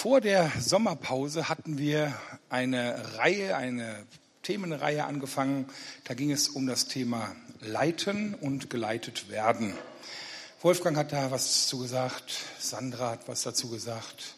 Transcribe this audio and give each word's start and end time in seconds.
Vor 0.00 0.20
der 0.20 0.52
Sommerpause 0.60 1.48
hatten 1.48 1.76
wir 1.76 2.14
eine 2.50 3.16
Reihe, 3.16 3.56
eine 3.56 4.06
Themenreihe 4.44 5.04
angefangen. 5.04 5.66
Da 6.04 6.14
ging 6.14 6.30
es 6.30 6.48
um 6.48 6.68
das 6.68 6.86
Thema 6.86 7.34
Leiten 7.60 8.34
und 8.34 8.70
geleitet 8.70 9.28
werden. 9.28 9.74
Wolfgang 10.62 10.96
hat 10.96 11.10
da 11.10 11.32
was 11.32 11.62
dazu 11.62 11.80
gesagt, 11.80 12.32
Sandra 12.60 13.10
hat 13.10 13.26
was 13.26 13.42
dazu 13.42 13.70
gesagt. 13.70 14.36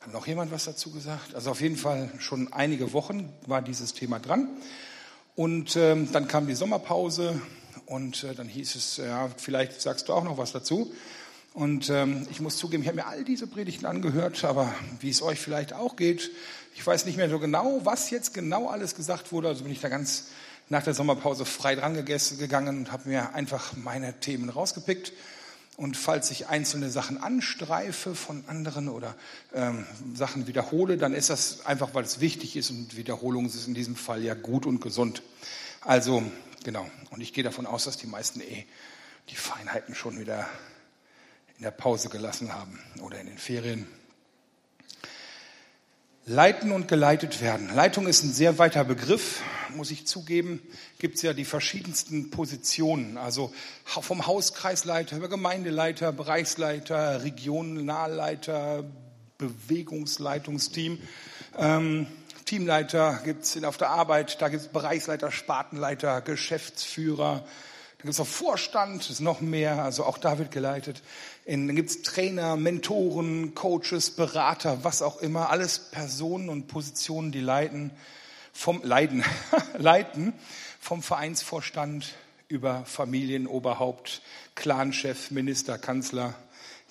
Hat 0.00 0.12
noch 0.12 0.26
jemand 0.26 0.50
was 0.50 0.64
dazu 0.64 0.90
gesagt? 0.90 1.32
Also 1.36 1.52
auf 1.52 1.60
jeden 1.60 1.76
Fall 1.76 2.10
schon 2.18 2.52
einige 2.52 2.92
Wochen 2.92 3.32
war 3.46 3.62
dieses 3.62 3.94
Thema 3.94 4.18
dran. 4.18 4.48
Und 5.36 5.76
ähm, 5.76 6.10
dann 6.10 6.26
kam 6.26 6.48
die 6.48 6.56
Sommerpause 6.56 7.40
und 7.86 8.24
äh, 8.24 8.34
dann 8.34 8.48
hieß 8.48 8.74
es, 8.74 8.96
ja, 8.96 9.30
vielleicht 9.36 9.80
sagst 9.80 10.08
du 10.08 10.12
auch 10.12 10.24
noch 10.24 10.38
was 10.38 10.50
dazu. 10.50 10.92
Und 11.58 11.90
ähm, 11.90 12.24
ich 12.30 12.40
muss 12.40 12.56
zugeben, 12.56 12.84
ich 12.84 12.88
habe 12.88 12.98
mir 12.98 13.08
all 13.08 13.24
diese 13.24 13.48
Predigten 13.48 13.84
angehört, 13.84 14.44
aber 14.44 14.72
wie 15.00 15.10
es 15.10 15.22
euch 15.22 15.40
vielleicht 15.40 15.72
auch 15.72 15.96
geht, 15.96 16.30
ich 16.76 16.86
weiß 16.86 17.04
nicht 17.04 17.16
mehr 17.16 17.28
so 17.28 17.40
genau, 17.40 17.80
was 17.82 18.10
jetzt 18.10 18.32
genau 18.32 18.68
alles 18.68 18.94
gesagt 18.94 19.32
wurde. 19.32 19.48
Also 19.48 19.64
bin 19.64 19.72
ich 19.72 19.80
da 19.80 19.88
ganz 19.88 20.26
nach 20.68 20.84
der 20.84 20.94
Sommerpause 20.94 21.44
frei 21.44 21.74
dran 21.74 21.94
gegangen 21.94 22.78
und 22.78 22.92
habe 22.92 23.08
mir 23.08 23.34
einfach 23.34 23.72
meine 23.74 24.20
Themen 24.20 24.50
rausgepickt. 24.50 25.12
Und 25.76 25.96
falls 25.96 26.30
ich 26.30 26.46
einzelne 26.46 26.90
Sachen 26.90 27.20
anstreife 27.20 28.14
von 28.14 28.44
anderen 28.46 28.88
oder 28.88 29.16
ähm, 29.52 29.84
Sachen 30.14 30.46
wiederhole, 30.46 30.96
dann 30.96 31.12
ist 31.12 31.28
das 31.28 31.66
einfach, 31.66 31.92
weil 31.92 32.04
es 32.04 32.20
wichtig 32.20 32.54
ist 32.54 32.70
und 32.70 32.96
Wiederholung 32.96 33.46
ist 33.46 33.66
in 33.66 33.74
diesem 33.74 33.96
Fall 33.96 34.22
ja 34.22 34.34
gut 34.34 34.64
und 34.64 34.80
gesund. 34.80 35.22
Also 35.80 36.22
genau. 36.62 36.88
Und 37.10 37.20
ich 37.20 37.32
gehe 37.32 37.42
davon 37.42 37.66
aus, 37.66 37.82
dass 37.82 37.96
die 37.96 38.06
meisten 38.06 38.40
eh 38.42 38.64
die 39.28 39.34
Feinheiten 39.34 39.96
schon 39.96 40.20
wieder 40.20 40.46
in 41.58 41.64
der 41.64 41.70
Pause 41.72 42.08
gelassen 42.08 42.54
haben 42.54 42.78
oder 43.02 43.20
in 43.20 43.26
den 43.26 43.38
Ferien. 43.38 43.86
Leiten 46.24 46.72
und 46.72 46.88
geleitet 46.88 47.40
werden. 47.40 47.74
Leitung 47.74 48.06
ist 48.06 48.22
ein 48.22 48.32
sehr 48.32 48.58
weiter 48.58 48.84
Begriff, 48.84 49.40
muss 49.74 49.90
ich 49.90 50.06
zugeben. 50.06 50.62
Gibt 50.98 51.16
es 51.16 51.22
ja 51.22 51.32
die 51.32 51.46
verschiedensten 51.46 52.30
Positionen, 52.30 53.16
also 53.16 53.52
vom 53.84 54.26
Hauskreisleiter 54.26 55.16
über 55.16 55.28
Gemeindeleiter, 55.28 56.12
Bereichsleiter, 56.12 57.24
Regionalleiter, 57.24 58.84
Bewegungsleitungsteam. 59.38 61.00
Ähm, 61.56 62.06
Teamleiter 62.44 63.20
gibt 63.24 63.44
es 63.44 63.64
auf 63.64 63.78
der 63.78 63.90
Arbeit, 63.90 64.40
da 64.40 64.48
gibt 64.48 64.62
es 64.62 64.68
Bereichsleiter, 64.68 65.32
Spartenleiter, 65.32 66.20
Geschäftsführer, 66.20 67.44
da 67.98 68.02
gibt 68.02 68.14
es 68.14 68.20
auch 68.20 68.28
Vorstand, 68.28 69.10
ist 69.10 69.18
noch 69.18 69.40
mehr, 69.40 69.82
also 69.82 70.04
auch 70.04 70.18
da 70.18 70.38
wird 70.38 70.52
geleitet. 70.52 71.02
In, 71.44 71.66
dann 71.66 71.74
gibt 71.74 71.90
es 71.90 72.02
Trainer, 72.02 72.56
Mentoren, 72.56 73.56
Coaches, 73.56 74.12
Berater, 74.12 74.84
was 74.84 75.02
auch 75.02 75.20
immer. 75.20 75.50
Alles 75.50 75.80
Personen 75.80 76.48
und 76.48 76.68
Positionen, 76.68 77.32
die 77.32 77.40
leiten, 77.40 77.90
vom, 78.52 78.80
leiden, 78.84 79.24
leiten 79.78 80.32
vom 80.78 81.02
Vereinsvorstand 81.02 82.14
über 82.46 82.84
Familienoberhaupt, 82.84 84.22
Clanchef, 84.54 85.32
Minister, 85.32 85.76
Kanzler, 85.76 86.34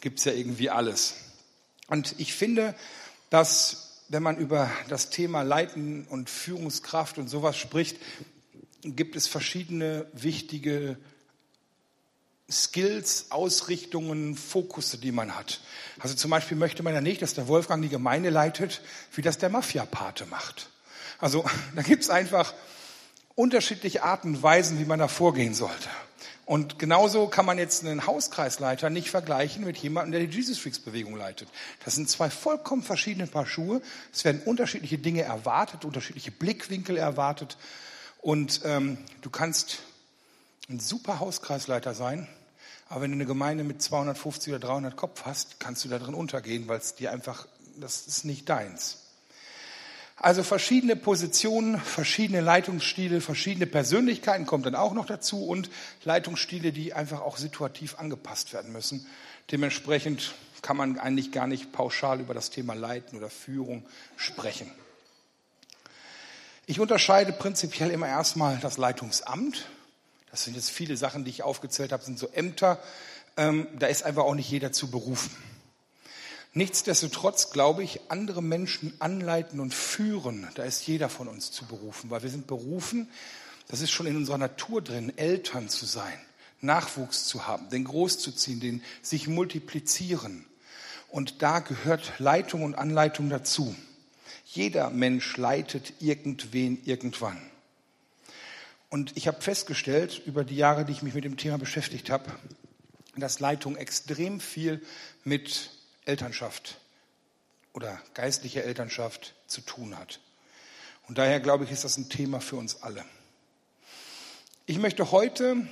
gibt 0.01 0.19
es 0.19 0.25
ja 0.25 0.33
irgendwie 0.33 0.69
alles. 0.69 1.15
Und 1.87 2.15
ich 2.17 2.33
finde, 2.33 2.75
dass 3.29 4.03
wenn 4.09 4.23
man 4.23 4.37
über 4.37 4.69
das 4.89 5.09
Thema 5.09 5.43
Leiten 5.43 6.05
und 6.09 6.29
Führungskraft 6.29 7.17
und 7.17 7.29
sowas 7.29 7.57
spricht, 7.57 7.97
gibt 8.83 9.15
es 9.15 9.27
verschiedene 9.27 10.05
wichtige 10.13 10.97
Skills, 12.49 13.27
Ausrichtungen, 13.29 14.35
Fokusse, 14.35 14.97
die 14.97 15.11
man 15.11 15.35
hat. 15.35 15.59
Also 15.99 16.15
zum 16.15 16.31
Beispiel 16.31 16.55
möchte 16.55 16.81
man 16.81 16.93
ja 16.93 17.01
nicht, 17.01 17.21
dass 17.21 17.33
der 17.33 17.47
Wolfgang 17.47 17.81
die 17.81 17.89
Gemeinde 17.89 18.29
leitet, 18.29 18.81
wie 19.13 19.21
das 19.21 19.37
der 19.37 19.49
Mafia-Pate 19.49 20.25
macht. 20.27 20.69
Also 21.19 21.45
da 21.75 21.81
gibt 21.81 22.03
es 22.03 22.09
einfach 22.09 22.53
unterschiedliche 23.35 24.03
Arten 24.03 24.35
und 24.35 24.43
Weisen, 24.43 24.79
wie 24.79 24.85
man 24.85 24.99
da 24.99 25.07
vorgehen 25.07 25.53
sollte. 25.53 25.89
Und 26.45 26.79
genauso 26.79 27.27
kann 27.27 27.45
man 27.45 27.57
jetzt 27.57 27.85
einen 27.85 28.07
Hauskreisleiter 28.07 28.89
nicht 28.89 29.09
vergleichen 29.09 29.65
mit 29.65 29.77
jemandem, 29.77 30.13
der 30.13 30.21
die 30.25 30.33
Jesus 30.33 30.57
Freaks 30.57 30.79
Bewegung 30.79 31.17
leitet. 31.17 31.49
Das 31.83 31.95
sind 31.95 32.09
zwei 32.09 32.29
vollkommen 32.29 32.83
verschiedene 32.83 33.27
Paar 33.27 33.45
Schuhe. 33.45 33.81
Es 34.13 34.23
werden 34.23 34.41
unterschiedliche 34.45 34.97
Dinge 34.97 35.23
erwartet, 35.23 35.83
unterschiedliche 35.83 36.31
Blickwinkel 36.31 36.95
erwartet. 36.95 37.57
Und 38.21 38.61
ähm, 38.65 38.97
du 39.21 39.29
kannst 39.29 39.79
ein 40.69 40.79
super 40.79 41.19
Hauskreisleiter 41.19 41.93
sein, 41.93 42.27
aber 42.89 43.01
wenn 43.01 43.11
du 43.11 43.15
eine 43.15 43.25
Gemeinde 43.25 43.63
mit 43.63 43.81
250 43.81 44.53
oder 44.53 44.67
300 44.67 44.95
Kopf 44.95 45.23
hast, 45.25 45.59
kannst 45.59 45.83
du 45.85 45.89
da 45.89 45.99
drin 45.99 46.13
untergehen, 46.13 46.67
weil 46.67 46.79
es 46.79 46.95
dir 46.95 47.11
einfach, 47.11 47.47
das 47.77 48.07
ist 48.07 48.25
nicht 48.25 48.49
deins. 48.49 49.03
Also 50.19 50.41
verschiedene 50.41 50.95
Positionen, 50.95 51.79
verschiedene 51.79 52.41
Leitungsstile, 52.41 53.21
verschiedene 53.21 53.67
Persönlichkeiten 53.67 54.47
kommt 54.47 54.65
dann 54.65 54.73
auch 54.73 54.93
noch 54.93 55.05
dazu 55.05 55.45
und 55.45 55.69
Leitungsstile, 56.03 56.71
die 56.71 56.93
einfach 56.93 57.21
auch 57.21 57.37
situativ 57.37 57.99
angepasst 57.99 58.51
werden 58.51 58.71
müssen. 58.71 59.05
Dementsprechend 59.51 60.33
kann 60.63 60.75
man 60.75 60.97
eigentlich 60.97 61.31
gar 61.31 61.45
nicht 61.45 61.71
pauschal 61.71 62.19
über 62.19 62.33
das 62.33 62.49
Thema 62.49 62.73
Leiten 62.73 63.17
oder 63.17 63.29
Führung 63.29 63.85
sprechen. 64.15 64.71
Ich 66.69 66.81
unterscheide 66.81 67.31
prinzipiell 67.31 67.91
immer 67.91 68.09
erstmal 68.09 68.57
das 68.57 68.77
Leitungsamt. 68.77 69.69
Das 70.31 70.43
sind 70.43 70.57
jetzt 70.57 70.69
viele 70.69 70.97
Sachen, 70.97 71.23
die 71.23 71.29
ich 71.29 71.41
aufgezählt 71.41 71.93
habe, 71.93 72.03
sind 72.03 72.19
so 72.19 72.27
Ämter. 72.27 72.77
Ähm, 73.37 73.67
da 73.79 73.87
ist 73.87 74.03
einfach 74.03 74.23
auch 74.23 74.35
nicht 74.35 74.51
jeder 74.51 74.73
zu 74.73 74.91
berufen. 74.91 75.31
Nichtsdestotrotz 76.51 77.51
glaube 77.51 77.83
ich, 77.83 78.11
andere 78.11 78.43
Menschen 78.43 78.93
anleiten 78.99 79.61
und 79.61 79.73
führen, 79.73 80.45
da 80.55 80.63
ist 80.63 80.85
jeder 80.85 81.07
von 81.07 81.29
uns 81.29 81.53
zu 81.53 81.63
berufen, 81.63 82.09
weil 82.09 82.23
wir 82.23 82.29
sind 82.29 82.47
berufen, 82.47 83.07
das 83.69 83.79
ist 83.79 83.91
schon 83.91 84.05
in 84.05 84.17
unserer 84.17 84.37
Natur 84.37 84.81
drin, 84.81 85.17
Eltern 85.17 85.69
zu 85.69 85.85
sein, 85.85 86.19
Nachwuchs 86.59 87.27
zu 87.27 87.47
haben, 87.47 87.69
den 87.69 87.85
großzuziehen, 87.85 88.59
den 88.59 88.83
sich 89.01 89.29
multiplizieren. 89.29 90.45
Und 91.07 91.41
da 91.41 91.59
gehört 91.59 92.11
Leitung 92.17 92.63
und 92.63 92.75
Anleitung 92.75 93.29
dazu. 93.29 93.73
Jeder 94.57 94.89
Mensch 94.89 95.37
leitet 95.37 96.01
irgendwen 96.01 96.83
irgendwann. 96.83 97.39
Und 98.89 99.15
ich 99.15 99.27
habe 99.27 99.39
festgestellt, 99.39 100.19
über 100.25 100.43
die 100.43 100.55
Jahre, 100.55 100.83
die 100.83 100.93
ich 100.93 101.03
mich 101.03 101.13
mit 101.13 101.25
dem 101.25 101.37
Thema 101.37 101.59
beschäftigt 101.59 102.09
habe, 102.09 102.31
dass 103.15 103.39
Leitung 103.39 103.75
extrem 103.75 104.39
viel 104.39 104.83
mit 105.23 105.69
Elternschaft 106.05 106.79
oder 107.73 108.01
geistlicher 108.15 108.63
Elternschaft 108.63 109.35
zu 109.45 109.61
tun 109.61 109.95
hat. 109.95 110.21
Und 111.07 111.19
daher 111.19 111.39
glaube 111.39 111.65
ich, 111.65 111.69
ist 111.69 111.83
das 111.83 111.97
ein 111.97 112.09
Thema 112.09 112.41
für 112.41 112.55
uns 112.55 112.81
alle. 112.81 113.05
Ich 114.65 114.79
möchte 114.79 115.11
heute 115.11 115.67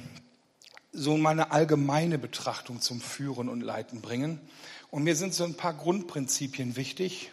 so 0.91 1.17
meine 1.17 1.51
allgemeine 1.51 2.19
Betrachtung 2.19 2.81
zum 2.81 3.01
Führen 3.01 3.49
und 3.49 3.61
Leiten 3.61 4.01
bringen. 4.01 4.39
Und 4.91 5.01
mir 5.01 5.15
sind 5.15 5.33
so 5.33 5.43
ein 5.43 5.57
paar 5.57 5.73
Grundprinzipien 5.73 6.75
wichtig, 6.75 7.31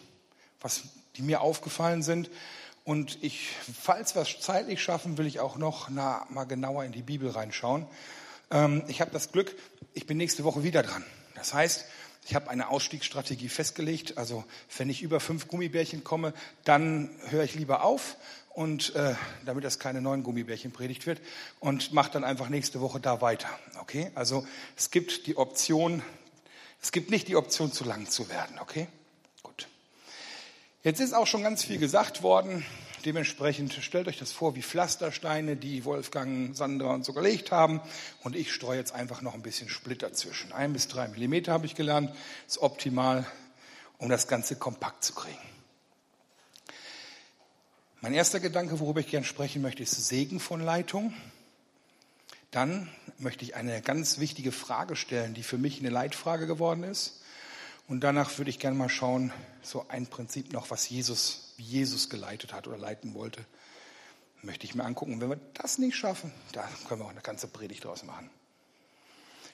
was 0.59 0.85
die 1.15 1.21
mir 1.21 1.41
aufgefallen 1.41 2.03
sind. 2.03 2.29
Und 2.85 3.23
ich, 3.23 3.49
falls 3.81 4.15
wir 4.15 4.23
es 4.23 4.39
zeitlich 4.39 4.81
schaffen, 4.81 5.17
will 5.17 5.25
ich 5.25 5.39
auch 5.39 5.57
noch 5.57 5.89
na, 5.89 6.25
mal 6.29 6.43
genauer 6.43 6.83
in 6.83 6.91
die 6.91 7.01
Bibel 7.01 7.29
reinschauen. 7.29 7.85
Ähm, 8.51 8.83
ich 8.87 8.99
habe 9.01 9.11
das 9.11 9.31
Glück, 9.31 9.55
ich 9.93 10.05
bin 10.05 10.17
nächste 10.17 10.43
Woche 10.43 10.63
wieder 10.63 10.83
dran. 10.83 11.03
Das 11.35 11.53
heißt, 11.53 11.85
ich 12.25 12.35
habe 12.35 12.49
eine 12.49 12.69
Ausstiegsstrategie 12.69 13.49
festgelegt. 13.49 14.17
Also 14.17 14.43
wenn 14.77 14.89
ich 14.89 15.01
über 15.01 15.19
fünf 15.19 15.47
Gummibärchen 15.47 16.03
komme, 16.03 16.33
dann 16.63 17.09
höre 17.29 17.43
ich 17.43 17.55
lieber 17.55 17.83
auf 17.83 18.17
und 18.49 18.95
äh, 18.95 19.15
damit 19.45 19.63
das 19.63 19.79
keine 19.79 20.01
neuen 20.01 20.23
Gummibärchen 20.23 20.71
predigt 20.71 21.05
wird 21.05 21.19
und 21.59 21.91
mache 21.91 22.11
dann 22.11 22.23
einfach 22.23 22.49
nächste 22.49 22.81
Woche 22.81 22.99
da 22.99 23.21
weiter. 23.21 23.49
Okay? 23.81 24.11
Also 24.15 24.45
es 24.77 24.91
gibt 24.91 25.27
die 25.27 25.37
Option, 25.37 26.01
es 26.81 26.91
gibt 26.91 27.11
nicht 27.11 27.27
die 27.27 27.35
Option, 27.35 27.71
zu 27.71 27.83
lang 27.83 28.09
zu 28.09 28.29
werden. 28.29 28.59
Okay? 28.59 28.87
Jetzt 30.83 30.99
ist 30.99 31.13
auch 31.13 31.27
schon 31.27 31.43
ganz 31.43 31.63
viel 31.63 31.77
gesagt 31.77 32.23
worden. 32.23 32.65
Dementsprechend 33.05 33.73
stellt 33.73 34.09
euch 34.09 34.19
das 34.19 34.33
vor 34.33 34.57
wie 34.57 34.61
Pflastersteine, 34.61 35.55
die 35.55 35.85
Wolfgang, 35.85 36.53
Sandra 36.57 36.93
und 36.93 37.05
so 37.05 37.13
gelegt 37.13 37.53
haben. 37.53 37.79
Und 38.21 38.35
ich 38.35 38.51
streue 38.51 38.79
jetzt 38.79 38.93
einfach 38.93 39.21
noch 39.21 39.33
ein 39.33 39.41
bisschen 39.41 39.69
Splitter 39.69 40.11
zwischen. 40.11 40.51
Ein 40.51 40.73
bis 40.73 40.89
drei 40.89 41.07
Millimeter 41.07 41.53
habe 41.53 41.65
ich 41.65 41.75
gelernt. 41.75 42.13
Ist 42.49 42.57
optimal, 42.57 43.25
um 43.97 44.09
das 44.09 44.27
Ganze 44.27 44.57
kompakt 44.57 45.05
zu 45.05 45.13
kriegen. 45.13 45.37
Mein 48.01 48.13
erster 48.13 48.41
Gedanke, 48.41 48.81
worüber 48.81 48.99
ich 48.99 49.07
gerne 49.07 49.25
sprechen 49.25 49.61
möchte, 49.61 49.83
ist 49.83 49.93
Segen 50.09 50.41
von 50.41 50.59
Leitung. 50.59 51.13
Dann 52.51 52.89
möchte 53.19 53.45
ich 53.45 53.55
eine 53.55 53.81
ganz 53.81 54.19
wichtige 54.19 54.51
Frage 54.51 54.97
stellen, 54.97 55.33
die 55.33 55.43
für 55.43 55.57
mich 55.57 55.79
eine 55.79 55.91
Leitfrage 55.91 56.45
geworden 56.45 56.83
ist. 56.83 57.22
Und 57.87 58.01
danach 58.01 58.37
würde 58.37 58.49
ich 58.49 58.59
gerne 58.59 58.77
mal 58.77 58.89
schauen, 58.89 59.31
so 59.61 59.85
ein 59.89 60.07
Prinzip 60.07 60.53
noch, 60.53 60.69
was 60.71 60.89
Jesus, 60.89 61.53
wie 61.57 61.63
Jesus 61.63 62.09
geleitet 62.09 62.53
hat 62.53 62.67
oder 62.67 62.77
leiten 62.77 63.13
wollte, 63.13 63.43
möchte 64.41 64.65
ich 64.65 64.75
mir 64.75 64.85
angucken. 64.85 65.13
Und 65.13 65.21
wenn 65.21 65.29
wir 65.29 65.39
das 65.53 65.77
nicht 65.77 65.95
schaffen, 65.95 66.31
da 66.53 66.67
können 66.87 67.01
wir 67.01 67.05
auch 67.05 67.11
eine 67.11 67.21
ganze 67.21 67.47
Predigt 67.47 67.85
draus 67.85 68.03
machen. 68.03 68.29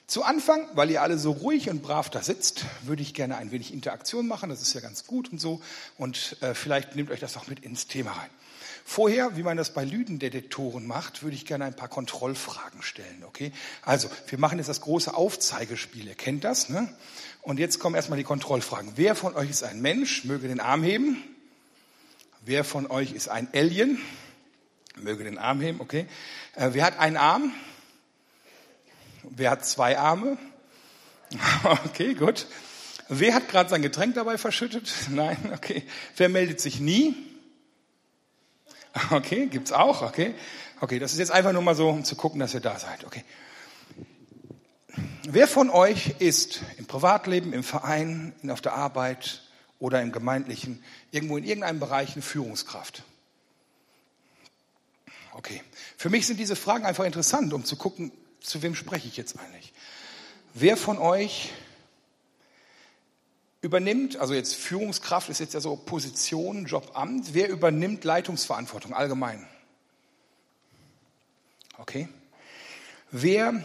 Zu 0.06 0.24
Anfang, 0.24 0.66
weil 0.74 0.90
ihr 0.90 1.02
alle 1.02 1.18
so 1.18 1.30
ruhig 1.30 1.70
und 1.70 1.82
brav 1.82 2.10
da 2.10 2.20
sitzt, 2.20 2.64
würde 2.82 3.00
ich 3.00 3.14
gerne 3.14 3.36
ein 3.36 3.52
wenig 3.52 3.72
Interaktion 3.72 4.26
machen. 4.26 4.50
Das 4.50 4.60
ist 4.60 4.74
ja 4.74 4.80
ganz 4.80 5.06
gut 5.06 5.30
und 5.30 5.40
so. 5.40 5.62
Und 5.98 6.36
äh, 6.40 6.54
vielleicht 6.54 6.96
nehmt 6.96 7.10
euch 7.10 7.20
das 7.20 7.36
auch 7.36 7.46
mit 7.46 7.60
ins 7.60 7.86
Thema 7.86 8.12
rein. 8.12 8.30
Vorher, 8.84 9.36
wie 9.36 9.42
man 9.42 9.56
das 9.56 9.72
bei 9.72 9.84
Lüdendetektoren 9.84 10.86
macht, 10.86 11.22
würde 11.22 11.36
ich 11.36 11.46
gerne 11.46 11.64
ein 11.64 11.76
paar 11.76 11.88
Kontrollfragen 11.88 12.82
stellen. 12.82 13.24
Okay? 13.26 13.52
Also, 13.82 14.08
wir 14.28 14.38
machen 14.38 14.58
jetzt 14.58 14.68
das 14.68 14.80
große 14.80 15.14
Aufzeigespiel. 15.14 16.06
Ihr 16.06 16.14
kennt 16.14 16.44
das, 16.44 16.68
ne? 16.68 16.92
Und 17.42 17.58
jetzt 17.58 17.78
kommen 17.78 17.94
erstmal 17.94 18.18
die 18.18 18.24
Kontrollfragen. 18.24 18.92
Wer 18.96 19.14
von 19.14 19.34
euch 19.34 19.48
ist 19.48 19.62
ein 19.62 19.80
Mensch? 19.80 20.24
Möge 20.24 20.48
den 20.48 20.60
Arm 20.60 20.82
heben. 20.82 21.22
Wer 22.42 22.64
von 22.64 22.90
euch 22.90 23.12
ist 23.12 23.28
ein 23.28 23.48
Alien? 23.54 23.98
Möge 24.96 25.24
den 25.24 25.38
Arm 25.38 25.60
heben, 25.60 25.80
okay. 25.80 26.06
Äh, 26.56 26.70
wer 26.72 26.84
hat 26.84 26.98
einen 26.98 27.16
Arm? 27.16 27.52
Wer 29.22 29.50
hat 29.50 29.64
zwei 29.64 29.98
Arme? 29.98 30.36
Okay, 31.64 32.14
gut. 32.14 32.46
Wer 33.08 33.34
hat 33.34 33.48
gerade 33.48 33.70
sein 33.70 33.82
Getränk 33.82 34.14
dabei 34.14 34.38
verschüttet? 34.38 34.92
Nein, 35.10 35.36
okay. 35.54 35.84
Wer 36.16 36.28
meldet 36.28 36.60
sich 36.60 36.80
nie? 36.80 37.14
Okay, 39.10 39.46
gibt's 39.46 39.72
auch, 39.72 40.02
okay. 40.02 40.34
Okay, 40.80 40.98
das 40.98 41.12
ist 41.12 41.18
jetzt 41.18 41.30
einfach 41.30 41.52
nur 41.52 41.62
mal 41.62 41.74
so, 41.74 41.88
um 41.88 42.04
zu 42.04 42.16
gucken, 42.16 42.40
dass 42.40 42.54
ihr 42.54 42.60
da 42.60 42.78
seid, 42.78 43.04
okay. 43.04 43.24
Wer 45.28 45.46
von 45.46 45.70
euch 45.70 46.14
ist 46.18 46.62
im 46.78 46.86
Privatleben, 46.86 47.52
im 47.52 47.62
Verein, 47.62 48.32
auf 48.48 48.60
der 48.60 48.72
Arbeit 48.72 49.42
oder 49.78 50.02
im 50.02 50.10
Gemeindlichen, 50.10 50.82
irgendwo 51.10 51.36
in 51.36 51.44
irgendeinem 51.44 51.78
Bereich 51.78 52.14
eine 52.14 52.22
Führungskraft? 52.22 53.04
Okay. 55.34 55.62
Für 55.96 56.10
mich 56.10 56.26
sind 56.26 56.40
diese 56.40 56.56
Fragen 56.56 56.84
einfach 56.84 57.04
interessant, 57.04 57.52
um 57.52 57.64
zu 57.64 57.76
gucken, 57.76 58.10
zu 58.40 58.62
wem 58.62 58.74
spreche 58.74 59.06
ich 59.06 59.16
jetzt 59.16 59.38
eigentlich? 59.38 59.72
Wer 60.54 60.76
von 60.76 60.98
euch 60.98 61.52
übernimmt, 63.62 64.16
also 64.16 64.34
jetzt 64.34 64.54
Führungskraft 64.54 65.28
ist 65.28 65.40
jetzt 65.40 65.54
ja 65.54 65.60
so 65.60 65.76
Position, 65.76 66.66
Job, 66.66 66.92
Amt, 66.94 67.34
wer 67.34 67.48
übernimmt 67.48 68.04
Leitungsverantwortung 68.04 68.94
allgemein? 68.94 69.46
Okay. 71.78 72.08
Wer, 73.10 73.62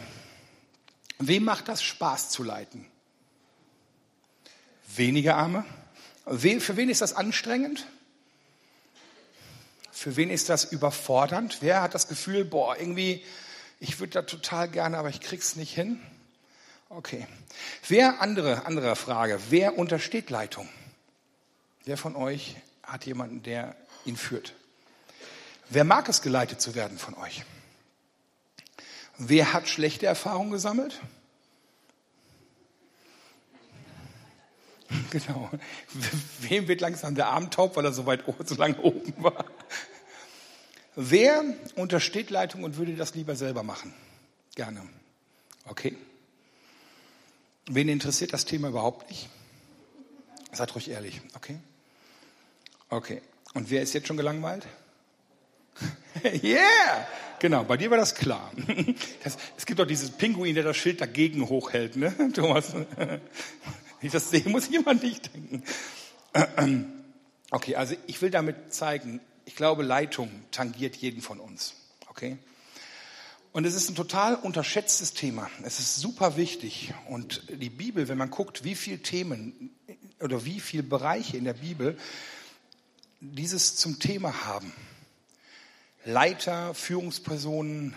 wem 1.19 1.43
macht 1.43 1.67
das 1.67 1.83
Spaß 1.83 2.29
zu 2.29 2.43
leiten? 2.43 2.85
Wenige 4.95 5.35
Arme. 5.35 5.65
Für 6.25 6.77
wen 6.77 6.89
ist 6.89 7.01
das 7.01 7.13
anstrengend? 7.13 7.85
Für 9.91 10.15
wen 10.15 10.29
ist 10.29 10.49
das 10.49 10.65
überfordernd? 10.65 11.57
Wer 11.61 11.81
hat 11.81 11.93
das 11.93 12.07
Gefühl, 12.07 12.43
boah, 12.43 12.77
irgendwie 12.77 13.23
ich 13.79 13.99
würde 13.99 14.13
da 14.13 14.21
total 14.21 14.69
gerne, 14.69 14.97
aber 14.97 15.09
ich 15.09 15.21
krieg's 15.21 15.55
nicht 15.55 15.73
hin. 15.73 16.01
Okay. 16.95 17.27
Wer 17.89 18.21
andere, 18.21 18.65
andere 18.65 18.95
Frage. 18.95 19.37
Wer 19.49 19.77
untersteht 19.77 20.29
Leitung? 20.29 20.69
Wer 21.83 21.97
von 21.97 22.15
euch 22.15 22.55
hat 22.83 23.05
jemanden, 23.05 23.43
der 23.43 23.75
ihn 24.05 24.15
führt? 24.15 24.53
Wer 25.69 25.83
mag 25.83 26.07
es, 26.07 26.21
geleitet 26.21 26.61
zu 26.61 26.73
werden 26.73 26.97
von 26.97 27.13
euch? 27.15 27.43
Wer 29.17 29.51
hat 29.51 29.67
schlechte 29.67 30.05
Erfahrungen 30.05 30.51
gesammelt? 30.51 31.01
Genau. 35.09 35.49
Wem 36.39 36.67
wird 36.67 36.79
langsam 36.79 37.15
der 37.15 37.27
Arm 37.27 37.51
taub, 37.51 37.75
weil 37.75 37.85
er 37.85 37.91
so 37.91 38.05
weit 38.05 38.23
so 38.45 38.55
lange 38.55 38.79
oben 38.79 39.13
war? 39.17 39.45
Wer 40.95 41.43
untersteht 41.75 42.29
Leitung 42.29 42.63
und 42.63 42.77
würde 42.77 42.95
das 42.95 43.13
lieber 43.15 43.35
selber 43.35 43.63
machen? 43.63 43.93
Gerne. 44.55 44.87
Okay. 45.65 45.97
Wen 47.67 47.89
interessiert 47.89 48.33
das 48.33 48.45
Thema 48.45 48.69
überhaupt 48.69 49.09
nicht? 49.09 49.29
Seid 50.51 50.73
ruhig 50.75 50.89
ehrlich, 50.89 51.21
okay? 51.35 51.57
Okay. 52.89 53.21
Und 53.53 53.69
wer 53.69 53.81
ist 53.81 53.93
jetzt 53.93 54.07
schon 54.07 54.17
gelangweilt? 54.17 54.67
yeah! 56.43 57.07
Genau, 57.39 57.63
bei 57.63 57.77
dir 57.77 57.89
war 57.89 57.97
das 57.97 58.15
klar. 58.15 58.51
Das, 59.23 59.37
es 59.57 59.65
gibt 59.65 59.79
doch 59.79 59.87
dieses 59.87 60.11
Pinguin, 60.11 60.53
der 60.53 60.63
das 60.63 60.77
Schild 60.77 61.01
dagegen 61.01 61.49
hochhält, 61.49 61.95
ne, 61.95 62.13
Thomas? 62.33 62.73
Wenn 62.73 63.21
ich 64.01 64.11
das 64.11 64.29
sehe, 64.29 64.47
muss 64.47 64.69
jemand 64.69 65.03
nicht 65.03 65.33
denken. 65.33 65.63
Okay, 67.51 67.75
also 67.75 67.95
ich 68.07 68.21
will 68.21 68.31
damit 68.31 68.73
zeigen, 68.73 69.21
ich 69.45 69.55
glaube, 69.55 69.83
Leitung 69.83 70.29
tangiert 70.51 70.95
jeden 70.95 71.21
von 71.21 71.39
uns. 71.39 71.75
Okay? 72.09 72.37
Und 73.55 73.63
es 73.63 73.73
ist 73.73 73.87
ein 73.89 73.95
total 73.95 74.35
unterschätztes 74.35 75.13
Thema. 75.13 75.49
Es 75.63 75.79
ist 75.79 75.95
super 75.95 76.35
wichtig. 76.35 76.93
Und 77.07 77.41
die 77.47 77.69
Bibel, 77.69 78.09
wenn 78.09 78.17
man 78.17 78.29
guckt, 78.29 78.65
wie 78.65 78.75
viele 78.75 78.97
Themen 78.97 79.73
oder 80.19 80.43
wie 80.43 80.59
viele 80.59 80.83
Bereiche 80.83 81.37
in 81.37 81.45
der 81.45 81.53
Bibel 81.53 81.97
dieses 83.21 83.77
zum 83.77 83.97
Thema 83.97 84.45
haben. 84.45 84.73
Leiter, 86.03 86.73
Führungspersonen 86.73 87.95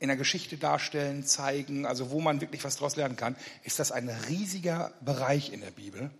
in 0.00 0.08
der 0.08 0.16
Geschichte 0.16 0.56
darstellen, 0.56 1.24
zeigen, 1.24 1.86
also 1.86 2.10
wo 2.10 2.20
man 2.20 2.40
wirklich 2.40 2.64
was 2.64 2.74
daraus 2.74 2.96
lernen 2.96 3.14
kann, 3.14 3.36
ist 3.62 3.78
das 3.78 3.92
ein 3.92 4.08
riesiger 4.08 4.92
Bereich 5.02 5.52
in 5.52 5.60
der 5.60 5.70
Bibel. 5.70 6.10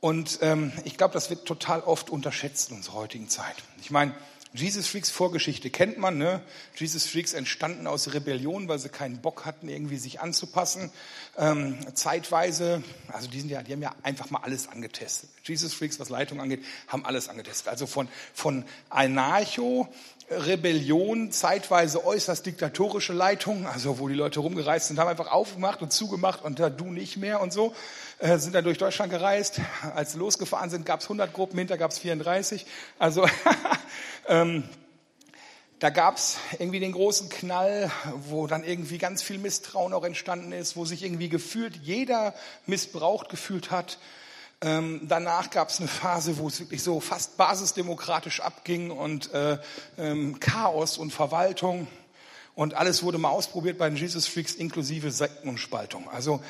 Und 0.00 0.40
ähm, 0.42 0.72
ich 0.84 0.96
glaube, 0.96 1.14
das 1.14 1.30
wird 1.30 1.46
total 1.46 1.82
oft 1.82 2.10
unterschätzt 2.10 2.70
in 2.70 2.78
unserer 2.78 2.94
heutigen 2.94 3.28
Zeit. 3.28 3.54
Ich 3.80 3.92
meine, 3.92 4.12
Jesus 4.52 4.88
Freaks 4.88 5.10
Vorgeschichte 5.10 5.70
kennt 5.70 5.98
man. 5.98 6.18
Ne? 6.18 6.42
Jesus 6.74 7.06
Freaks 7.06 7.34
entstanden 7.34 7.86
aus 7.86 8.12
Rebellion, 8.12 8.66
weil 8.66 8.80
sie 8.80 8.88
keinen 8.88 9.20
Bock 9.20 9.44
hatten, 9.44 9.68
irgendwie 9.68 9.96
sich 9.96 10.20
anzupassen. 10.20 10.90
Ähm, 11.38 11.78
zeitweise, 11.94 12.82
also 13.12 13.28
die, 13.28 13.40
sind 13.40 13.50
ja, 13.50 13.62
die 13.62 13.72
haben 13.72 13.82
ja 13.82 13.94
einfach 14.02 14.30
mal 14.30 14.40
alles 14.42 14.68
angetestet. 14.68 15.30
Jesus 15.44 15.72
Freaks, 15.72 16.00
was 16.00 16.08
Leitung 16.08 16.40
angeht, 16.40 16.64
haben 16.88 17.04
alles 17.04 17.28
angetestet. 17.28 17.68
Also 17.68 17.86
von, 17.86 18.08
von 18.34 18.64
Anarcho, 18.88 19.88
Rebellion, 20.30 21.32
zeitweise 21.32 22.04
äußerst 22.06 22.46
diktatorische 22.46 23.12
Leitung, 23.12 23.66
also 23.66 23.98
wo 23.98 24.06
die 24.06 24.14
Leute 24.14 24.38
rumgereist 24.38 24.86
sind, 24.86 25.00
haben 25.00 25.08
einfach 25.08 25.32
aufgemacht 25.32 25.82
und 25.82 25.92
zugemacht 25.92 26.44
und 26.44 26.60
da 26.60 26.70
du 26.70 26.84
nicht 26.84 27.16
mehr 27.16 27.40
und 27.40 27.52
so. 27.52 27.74
Äh, 28.20 28.38
sind 28.38 28.54
dann 28.54 28.62
durch 28.62 28.78
Deutschland 28.78 29.10
gereist. 29.10 29.60
Als 29.94 30.12
sie 30.12 30.18
losgefahren 30.18 30.70
sind, 30.70 30.86
gab 30.86 31.00
es 31.00 31.06
100 31.06 31.32
Gruppen, 31.32 31.58
hinter 31.58 31.76
gab 31.76 31.90
es 31.90 31.98
34. 31.98 32.64
Also 33.00 33.26
ähm, 34.28 34.68
da 35.80 35.90
gab 35.90 36.16
es 36.16 36.36
irgendwie 36.60 36.78
den 36.78 36.92
großen 36.92 37.28
Knall, 37.28 37.90
wo 38.28 38.46
dann 38.46 38.62
irgendwie 38.62 38.98
ganz 38.98 39.22
viel 39.22 39.38
Misstrauen 39.38 39.92
auch 39.92 40.04
entstanden 40.04 40.52
ist, 40.52 40.76
wo 40.76 40.84
sich 40.84 41.02
irgendwie 41.02 41.28
gefühlt 41.28 41.74
jeder 41.76 42.34
missbraucht 42.66 43.30
gefühlt 43.30 43.72
hat. 43.72 43.98
Ähm, 44.62 45.00
danach 45.08 45.50
gab 45.50 45.70
es 45.70 45.78
eine 45.78 45.88
Phase, 45.88 46.38
wo 46.38 46.48
es 46.48 46.60
wirklich 46.60 46.82
so 46.82 47.00
fast 47.00 47.36
basisdemokratisch 47.36 48.40
abging 48.40 48.90
und 48.90 49.32
äh, 49.32 49.58
ähm, 49.96 50.38
Chaos 50.38 50.98
und 50.98 51.12
Verwaltung 51.12 51.86
und 52.54 52.74
alles 52.74 53.02
wurde 53.02 53.16
mal 53.16 53.30
ausprobiert 53.30 53.78
bei 53.78 53.88
den 53.88 53.96
Jesus 53.96 54.26
Freaks 54.26 54.54
inklusive 54.54 55.10
Sekten 55.10 55.48
und 55.48 55.58
Spaltung. 55.58 56.10
Also 56.10 56.42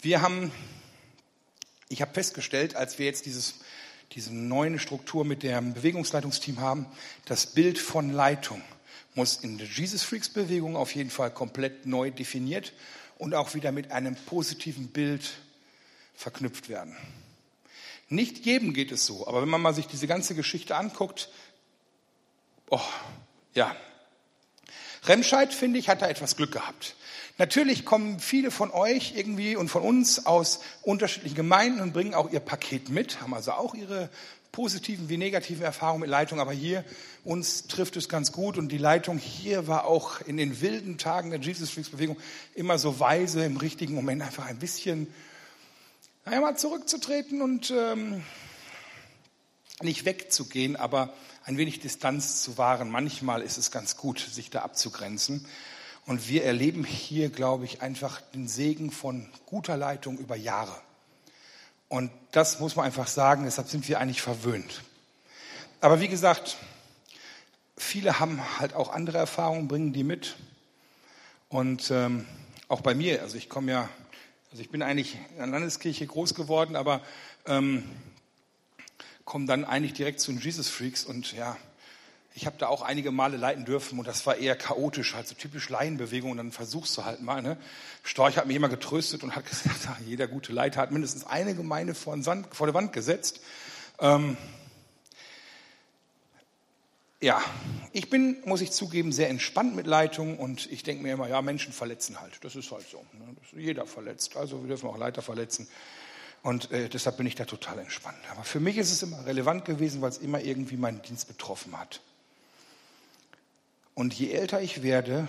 wir 0.00 0.22
haben 0.22 0.50
ich 1.92 2.00
habe 2.00 2.14
festgestellt, 2.14 2.76
als 2.76 3.00
wir 3.00 3.06
jetzt 3.06 3.26
dieses, 3.26 3.56
diese 4.12 4.32
neue 4.32 4.78
Struktur 4.78 5.24
mit 5.24 5.42
dem 5.42 5.74
Bewegungsleitungsteam 5.74 6.60
haben, 6.60 6.86
das 7.24 7.46
Bild 7.46 7.78
von 7.78 8.12
Leitung 8.12 8.62
muss 9.16 9.38
in 9.38 9.58
der 9.58 9.66
Jesus 9.66 10.04
Freaks 10.04 10.28
Bewegung 10.28 10.76
auf 10.76 10.94
jeden 10.94 11.10
Fall 11.10 11.32
komplett 11.32 11.86
neu 11.86 12.12
definiert 12.12 12.72
und 13.18 13.34
auch 13.34 13.54
wieder 13.54 13.72
mit 13.72 13.90
einem 13.90 14.14
positiven 14.14 14.86
Bild 14.86 15.32
verknüpft 16.14 16.68
werden. 16.68 16.96
Nicht 18.10 18.44
jedem 18.44 18.74
geht 18.74 18.90
es 18.90 19.06
so, 19.06 19.26
aber 19.28 19.40
wenn 19.40 19.48
man 19.48 19.62
mal 19.62 19.72
sich 19.72 19.86
diese 19.86 20.08
ganze 20.08 20.34
Geschichte 20.34 20.76
anguckt, 20.76 21.30
oh, 22.68 22.80
ja. 23.54 23.74
Remscheid, 25.04 25.54
finde 25.54 25.78
ich, 25.78 25.88
hat 25.88 26.02
da 26.02 26.08
etwas 26.08 26.36
Glück 26.36 26.52
gehabt. 26.52 26.96
Natürlich 27.38 27.84
kommen 27.84 28.18
viele 28.18 28.50
von 28.50 28.72
euch 28.72 29.14
irgendwie 29.16 29.54
und 29.54 29.68
von 29.68 29.82
uns 29.82 30.26
aus 30.26 30.60
unterschiedlichen 30.82 31.36
Gemeinden 31.36 31.80
und 31.80 31.92
bringen 31.92 32.12
auch 32.12 32.30
ihr 32.30 32.40
Paket 32.40 32.90
mit, 32.90 33.20
haben 33.20 33.32
also 33.32 33.52
auch 33.52 33.74
ihre 33.74 34.10
positiven 34.52 35.08
wie 35.08 35.16
negativen 35.16 35.62
Erfahrungen 35.62 36.00
mit 36.00 36.10
Leitung. 36.10 36.40
Aber 36.40 36.52
hier 36.52 36.84
uns 37.24 37.68
trifft 37.68 37.96
es 37.96 38.08
ganz 38.08 38.32
gut 38.32 38.58
und 38.58 38.70
die 38.70 38.78
Leitung 38.78 39.18
hier 39.18 39.68
war 39.68 39.84
auch 39.84 40.20
in 40.20 40.36
den 40.36 40.60
wilden 40.60 40.98
Tagen 40.98 41.30
der 41.30 41.38
Jesus 41.38 41.70
Freaks 41.70 41.90
Bewegung 41.90 42.18
immer 42.56 42.76
so 42.76 42.98
weise, 42.98 43.44
im 43.44 43.56
richtigen 43.56 43.94
Moment 43.94 44.20
einfach 44.20 44.46
ein 44.46 44.58
bisschen 44.58 45.06
naja, 46.24 46.40
mal 46.40 46.56
zurückzutreten 46.56 47.42
und 47.42 47.70
ähm, 47.70 48.22
nicht 49.80 50.04
wegzugehen, 50.04 50.76
aber 50.76 51.12
ein 51.44 51.56
wenig 51.56 51.80
Distanz 51.80 52.42
zu 52.42 52.58
wahren. 52.58 52.90
Manchmal 52.90 53.42
ist 53.42 53.56
es 53.56 53.70
ganz 53.70 53.96
gut, 53.96 54.18
sich 54.18 54.50
da 54.50 54.62
abzugrenzen. 54.62 55.46
Und 56.06 56.28
wir 56.28 56.44
erleben 56.44 56.84
hier, 56.84 57.30
glaube 57.30 57.64
ich, 57.64 57.82
einfach 57.82 58.20
den 58.20 58.48
Segen 58.48 58.90
von 58.90 59.28
guter 59.46 59.76
Leitung 59.76 60.18
über 60.18 60.36
Jahre. 60.36 60.74
Und 61.88 62.10
das 62.32 62.60
muss 62.60 62.76
man 62.76 62.86
einfach 62.86 63.06
sagen, 63.06 63.44
deshalb 63.44 63.68
sind 63.68 63.88
wir 63.88 63.98
eigentlich 63.98 64.22
verwöhnt. 64.22 64.82
Aber 65.80 66.00
wie 66.00 66.08
gesagt, 66.08 66.56
viele 67.76 68.20
haben 68.20 68.40
halt 68.58 68.74
auch 68.74 68.92
andere 68.92 69.18
Erfahrungen, 69.18 69.68
bringen 69.68 69.92
die 69.92 70.04
mit. 70.04 70.36
Und 71.48 71.90
ähm, 71.90 72.26
auch 72.68 72.82
bei 72.82 72.94
mir. 72.94 73.22
Also 73.22 73.36
ich 73.36 73.48
komme 73.48 73.72
ja, 73.72 73.88
also 74.50 74.62
ich 74.62 74.70
bin 74.70 74.82
eigentlich 74.82 75.16
in 75.30 75.36
der 75.36 75.46
Landeskirche 75.46 76.04
groß 76.04 76.34
geworden, 76.34 76.74
aber 76.74 77.02
ähm, 77.46 77.84
komme 79.24 79.46
dann 79.46 79.64
eigentlich 79.64 79.92
direkt 79.92 80.18
zu 80.18 80.32
den 80.32 80.40
Jesus 80.40 80.68
Freaks 80.68 81.04
und 81.04 81.32
ja, 81.32 81.56
ich 82.34 82.46
habe 82.46 82.56
da 82.58 82.66
auch 82.66 82.82
einige 82.82 83.12
Male 83.12 83.36
leiten 83.36 83.64
dürfen 83.64 83.98
und 84.00 84.08
das 84.08 84.26
war 84.26 84.36
eher 84.36 84.56
chaotisch, 84.56 85.14
halt 85.14 85.28
so 85.28 85.36
typisch 85.36 85.68
Laienbewegung 85.68 86.32
und 86.32 86.36
dann 86.38 86.50
versuchst 86.50 86.96
du 86.96 87.04
halt 87.04 87.22
mal. 87.22 87.42
Ne? 87.42 87.58
Storch 88.02 88.38
hat 88.38 88.46
mich 88.46 88.56
immer 88.56 88.68
getröstet 88.68 89.22
und 89.22 89.36
hat 89.36 89.46
gesagt, 89.46 89.86
jeder 90.06 90.26
gute 90.26 90.52
Leiter 90.52 90.80
hat 90.80 90.90
mindestens 90.90 91.24
eine 91.24 91.54
Gemeinde 91.54 91.94
vor, 91.94 92.16
den 92.16 92.24
Sand, 92.24 92.48
vor 92.52 92.66
die 92.66 92.74
Wand 92.74 92.92
gesetzt. 92.92 93.40
Ähm, 94.00 94.36
ja, 97.20 97.42
ich 97.92 98.08
bin, 98.08 98.38
muss 98.44 98.60
ich 98.60 98.70
zugeben, 98.70 99.12
sehr 99.12 99.28
entspannt 99.28 99.76
mit 99.76 99.86
Leitung 99.86 100.38
und 100.38 100.70
ich 100.72 100.82
denke 100.82 101.02
mir 101.02 101.12
immer, 101.12 101.28
ja, 101.28 101.42
Menschen 101.42 101.72
verletzen 101.72 102.20
halt. 102.20 102.42
Das 102.42 102.56
ist 102.56 102.70
halt 102.70 102.88
so. 102.88 102.98
Ne? 103.12 103.36
jeder 103.60 103.86
verletzt. 103.86 104.36
Also 104.36 104.62
wir 104.62 104.68
dürfen 104.68 104.88
auch 104.88 104.96
Leiter 104.96 105.22
verletzen. 105.22 105.68
Und 106.42 106.70
äh, 106.70 106.88
deshalb 106.88 107.18
bin 107.18 107.26
ich 107.26 107.34
da 107.34 107.44
total 107.44 107.78
entspannt. 107.78 108.18
Aber 108.30 108.44
für 108.44 108.60
mich 108.60 108.78
ist 108.78 108.90
es 108.90 109.02
immer 109.02 109.26
relevant 109.26 109.66
gewesen, 109.66 110.00
weil 110.00 110.10
es 110.10 110.18
immer 110.18 110.40
irgendwie 110.40 110.76
meinen 110.76 111.02
Dienst 111.02 111.28
betroffen 111.28 111.78
hat. 111.78 112.00
Und 113.94 114.14
je 114.14 114.30
älter 114.30 114.62
ich 114.62 114.82
werde 114.82 115.28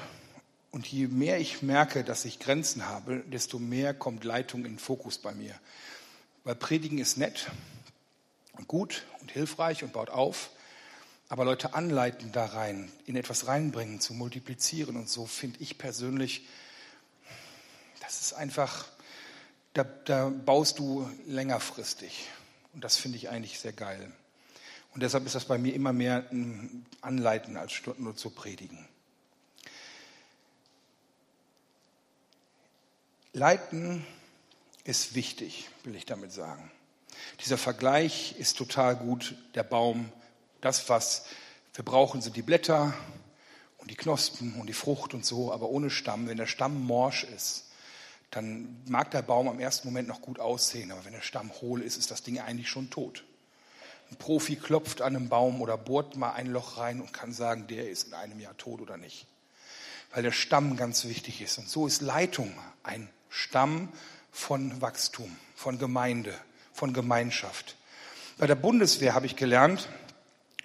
und 0.72 0.88
je 0.88 1.08
mehr 1.08 1.40
ich 1.40 1.62
merke, 1.62 2.06
dass 2.06 2.24
ich 2.24 2.40
Grenzen 2.40 2.88
habe, 2.88 3.24
desto 3.28 3.60
mehr 3.60 3.94
kommt 3.94 4.24
Leitung 4.24 4.64
in 4.64 4.80
Fokus 4.80 5.18
bei 5.18 5.34
mir. 5.34 5.54
Weil 6.46 6.56
Predigen 6.56 7.00
ist 7.00 7.18
nett 7.18 7.52
und 8.54 8.70
gut 8.70 9.04
und 9.20 9.32
hilfreich 9.32 9.84
und 9.84 9.92
baut 9.92 10.10
auf. 10.10 10.52
Aber 11.32 11.46
Leute 11.46 11.76
anleiten 11.76 12.34
da 12.34 12.44
rein, 12.44 12.92
in 13.06 13.16
etwas 13.16 13.48
reinbringen, 13.48 14.02
zu 14.02 14.14
multiplizieren 14.14 14.98
und 14.98 15.08
so, 15.08 15.26
finde 15.26 15.62
ich 15.62 15.78
persönlich, 15.78 16.46
das 18.02 18.20
ist 18.20 18.34
einfach, 18.34 18.90
da, 19.72 19.86
da 19.86 20.28
baust 20.28 20.78
du 20.78 21.10
längerfristig. 21.28 22.28
Und 22.74 22.84
das 22.84 22.98
finde 22.98 23.18
ich 23.18 23.30
eigentlich 23.30 23.62
sehr 23.62 23.72
geil. 23.72 24.12
Und 24.94 25.04
deshalb 25.04 25.26
ist 25.26 25.34
das 25.34 25.46
bei 25.46 25.58
mir 25.58 25.74
immer 25.74 25.94
mehr 25.94 26.26
ein 26.34 26.86
Anleiten 27.00 27.56
als 27.56 27.72
Stunden 27.72 28.04
nur 28.04 28.18
zu 28.18 28.32
predigen. 28.32 28.86
Leiten 33.32 34.06
ist 34.84 35.16
wichtig, 35.16 35.70
will 35.86 35.96
ich 35.96 36.06
damit 36.06 36.34
sagen. 36.34 36.70
Dieser 37.40 37.58
Vergleich 37.58 38.36
ist 38.38 38.58
total 38.58 38.98
gut. 38.98 39.36
Der 39.56 39.64
Baum 39.64 40.12
das, 40.62 40.88
was 40.90 41.26
wir 41.74 41.84
brauchen, 41.84 42.22
sind 42.22 42.36
die 42.36 42.42
Blätter 42.42 42.94
und 43.78 43.90
die 43.90 43.96
Knospen 43.96 44.56
und 44.60 44.68
die 44.68 44.74
Frucht 44.74 45.14
und 45.14 45.26
so, 45.26 45.52
aber 45.52 45.70
ohne 45.70 45.90
Stamm. 45.90 46.28
Wenn 46.28 46.38
der 46.38 46.48
Stamm 46.48 46.86
morsch 46.86 47.24
ist, 47.24 47.66
dann 48.30 48.82
mag 48.88 49.12
der 49.12 49.22
Baum 49.22 49.48
am 49.48 49.60
ersten 49.60 49.88
Moment 49.88 50.08
noch 50.08 50.22
gut 50.22 50.40
aussehen, 50.40 50.92
aber 50.92 51.04
wenn 51.06 51.14
der 51.14 51.22
Stamm 51.22 51.52
hohl 51.62 51.82
ist, 51.82 51.98
ist 51.98 52.12
das 52.12 52.24
Ding 52.24 52.40
eigentlich 52.40 52.70
schon 52.70 52.90
tot. 52.90 53.24
Ein 54.10 54.18
Profi 54.18 54.56
klopft 54.56 55.02
an 55.02 55.16
einem 55.16 55.30
Baum 55.30 55.62
oder 55.62 55.78
bohrt 55.78 56.16
mal 56.16 56.34
ein 56.34 56.48
Loch 56.48 56.78
rein 56.78 57.02
und 57.02 57.14
kann 57.14 57.34
sagen, 57.34 57.68
der 57.68 57.90
ist 57.90 58.08
in 58.08 58.14
einem 58.14 58.40
Jahr 58.40 58.56
tot 58.58 58.82
oder 58.82 58.98
nicht. 58.98 59.26
Weil 60.14 60.24
der 60.24 60.32
Stamm 60.32 60.76
ganz 60.76 61.06
wichtig 61.06 61.42
ist. 61.42 61.58
Und 61.58 61.70
so 61.70 61.88
ist 61.88 62.02
Leitung 62.02 62.54
ein 62.84 63.10
Stamm 63.30 63.90
von 64.32 64.82
Wachstum, 64.82 65.34
von 65.56 65.78
Gemeinde, 65.78 66.34
von 66.74 66.94
Gemeinschaft. 66.94 67.78
Bei 68.38 68.48
der 68.48 68.56
Bundeswehr 68.56 69.14
habe 69.14 69.26
ich 69.26 69.36
gelernt, 69.36 69.88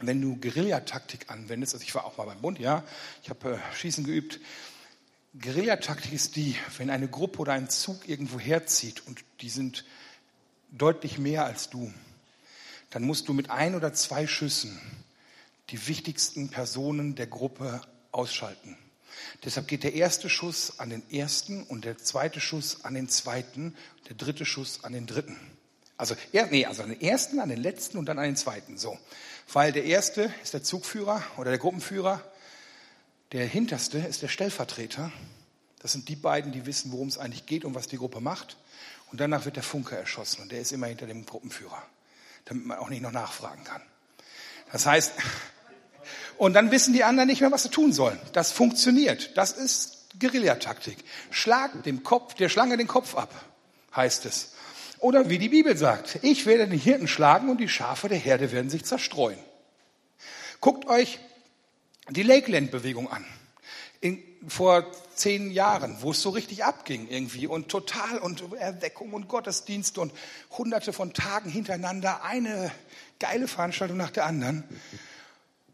wenn 0.01 0.21
du 0.21 0.37
Guerillataktik 0.37 1.31
anwendest, 1.31 1.75
also 1.75 1.85
ich 1.85 1.95
war 1.95 2.05
auch 2.05 2.17
mal 2.19 2.25
beim 2.25 2.41
Bund, 2.41 2.59
ja, 2.59 2.85
ich 3.23 3.31
habe 3.31 3.55
äh, 3.55 3.75
Schießen 3.77 4.05
geübt. 4.05 4.41
Guerillataktik 5.41 6.13
ist 6.13 6.37
die, 6.37 6.57
wenn 6.79 6.91
eine 6.91 7.09
Gruppe 7.09 7.41
oder 7.41 7.53
ein 7.53 7.69
Zug 7.69 8.09
irgendwo 8.09 8.39
herzieht 8.39 9.07
und 9.07 9.25
die 9.41 9.51
sind 9.51 9.85
deutlich 10.71 11.19
mehr 11.19 11.45
als 11.45 11.71
du, 11.71 11.93
dann 12.91 13.03
musst 13.03 13.29
du 13.29 13.33
mit 13.33 13.51
ein 13.51 13.75
oder 13.75 13.93
zwei 13.93 14.27
Schüssen 14.27 14.81
die 15.71 15.89
wichtigsten 15.89 16.49
Personen 16.49 17.15
der 17.15 17.27
Gruppe 17.27 17.83
ausschalten. 18.13 18.77
Deshalb 19.45 19.69
geht 19.69 19.83
der 19.83 19.95
erste 19.95 20.29
Schuss 20.29 20.79
an 20.79 20.91
den 20.91 21.03
ersten 21.11 21.63
und 21.65 21.85
der 21.85 21.99
zweite 21.99 22.41
Schuss 22.41 22.85
an 22.85 22.95
den 22.95 23.09
zweiten, 23.09 23.75
der 24.09 24.17
dritte 24.17 24.45
Schuss 24.45 24.85
an 24.85 24.93
den 24.93 25.07
dritten. 25.07 25.37
Also, 25.97 26.15
nee, 26.51 26.67
also 26.67 26.83
an 26.83 26.91
den 26.91 27.01
ersten, 27.01 27.41
an 27.41 27.49
den 27.49 27.63
letzten 27.63 27.97
und 27.99 28.07
dann 28.07 28.19
an 28.19 28.27
den 28.27 28.37
zweiten. 28.37 28.77
So. 28.77 28.99
Weil 29.53 29.73
der 29.73 29.85
erste 29.85 30.33
ist 30.43 30.55
der 30.55 30.63
Zugführer 30.63 31.23
oder 31.37 31.51
der 31.51 31.59
Gruppenführer, 31.59 32.23
der 33.33 33.47
hinterste 33.47 33.99
ist 33.99 34.23
der 34.23 34.29
Stellvertreter. 34.29 35.13
Das 35.81 35.93
sind 35.93 36.09
die 36.09 36.17
beiden, 36.17 36.53
die 36.53 36.67
wissen, 36.67 36.93
worum 36.93 37.09
es 37.09 37.19
eigentlich 37.19 37.47
geht 37.47 37.65
und 37.65 37.75
was 37.75 37.87
die 37.87 37.99
Gruppe 37.99 38.21
macht. 38.21 38.57
Und 39.11 39.21
danach 39.21 39.45
wird 39.45 39.57
der 39.57 39.63
Funke 39.63 39.97
erschossen 39.97 40.43
und 40.43 40.53
der 40.53 40.61
ist 40.61 40.73
immer 40.73 40.87
hinter 40.87 41.07
dem 41.07 41.25
Gruppenführer, 41.25 41.83
damit 42.47 42.67
man 42.67 42.79
auch 42.79 42.89
nicht 42.89 43.03
noch 43.03 43.13
nachfragen 43.13 43.63
kann. 43.63 43.83
Das 44.73 44.85
heißt, 44.85 45.13
und 46.39 46.55
dann 46.55 46.71
wissen 46.71 46.93
die 46.93 47.05
anderen 47.05 47.29
nicht 47.29 47.41
mehr, 47.41 47.53
was 47.53 47.63
sie 47.63 47.71
tun 47.71 47.93
sollen. 47.93 48.19
Das 48.33 48.53
funktioniert. 48.53 49.37
Das 49.37 49.53
ist 49.53 50.19
Guerillataktik. 50.19 50.99
Schlag 51.31 51.83
dem 51.85 52.03
Kopf, 52.03 52.35
der 52.35 52.49
Schlange 52.49 52.77
den 52.77 52.89
Kopf 52.89 53.15
ab, 53.15 53.33
heißt 53.95 54.27
es. 54.27 54.53
Oder 54.99 55.29
wie 55.29 55.39
die 55.39 55.49
Bibel 55.49 55.77
sagt, 55.77 56.19
ich 56.23 56.47
werde 56.47 56.69
den 56.69 56.79
Hirten 56.79 57.09
schlagen 57.09 57.49
und 57.49 57.59
die 57.59 57.69
Schafe 57.69 58.09
der 58.09 58.19
Herde 58.19 58.53
werden 58.53 58.71
sich 58.71 58.85
zerstreuen. 58.85 59.39
Guckt 60.61 60.87
euch 60.87 61.19
die 62.09 62.23
Lakeland-Bewegung 62.23 63.11
an. 63.11 63.25
In, 64.01 64.23
vor 64.47 64.87
zehn 65.15 65.51
Jahren, 65.51 65.97
wo 66.01 66.13
es 66.13 66.23
so 66.23 66.31
richtig 66.31 66.65
abging 66.65 67.09
irgendwie 67.09 67.47
und 67.47 67.69
total 67.69 68.19
und 68.19 68.53
Erweckung 68.59 69.13
und 69.13 69.29
Gottesdienst 69.29 69.99
und 69.99 70.13
hunderte 70.51 70.93
von 70.93 71.13
Tagen 71.13 71.51
hintereinander, 71.51 72.23
eine 72.23 72.71
geile 73.19 73.49
Veranstaltung 73.49 73.97
nach 73.97 74.11
der 74.11 74.27
anderen. 74.27 74.65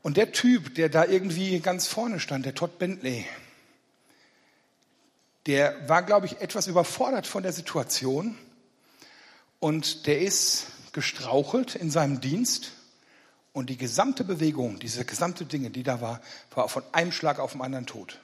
Und 0.03 0.17
der 0.17 0.33
Typ, 0.33 0.75
der 0.75 0.89
da 0.89 1.05
irgendwie 1.05 1.61
ganz 1.61 1.87
vorne 1.87 2.19
stand, 2.19 2.47
der 2.47 2.55
Todd 2.55 2.79
Bentley, 2.79 3.27
der 5.47 5.89
war, 5.89 6.03
glaube 6.03 6.27
ich, 6.27 6.41
etwas 6.41 6.69
überfordert 6.69 7.27
von 7.27 7.43
der 7.43 7.53
Situation 7.53 8.39
und 9.63 10.09
der 10.09 10.21
ist 10.21 10.67
gestrauchelt 10.91 11.77
in 11.77 11.89
seinem 11.89 12.21
Dienst 12.21 12.73
und 13.53 13.71
die 13.71 13.77
gesamte 13.77 14.25
Bewegung, 14.25 14.81
diese 14.81 15.05
gesamte 15.05 15.47
Dinge, 15.47 15.71
die 15.71 15.85
da 15.85 16.01
war, 16.01 16.21
war 16.53 16.69
von 16.69 16.83
einem 16.91 17.13
Schlag 17.13 17.39
auf 17.39 17.53
den 17.53 17.63
anderen 17.63 17.87
tot. 17.87 18.19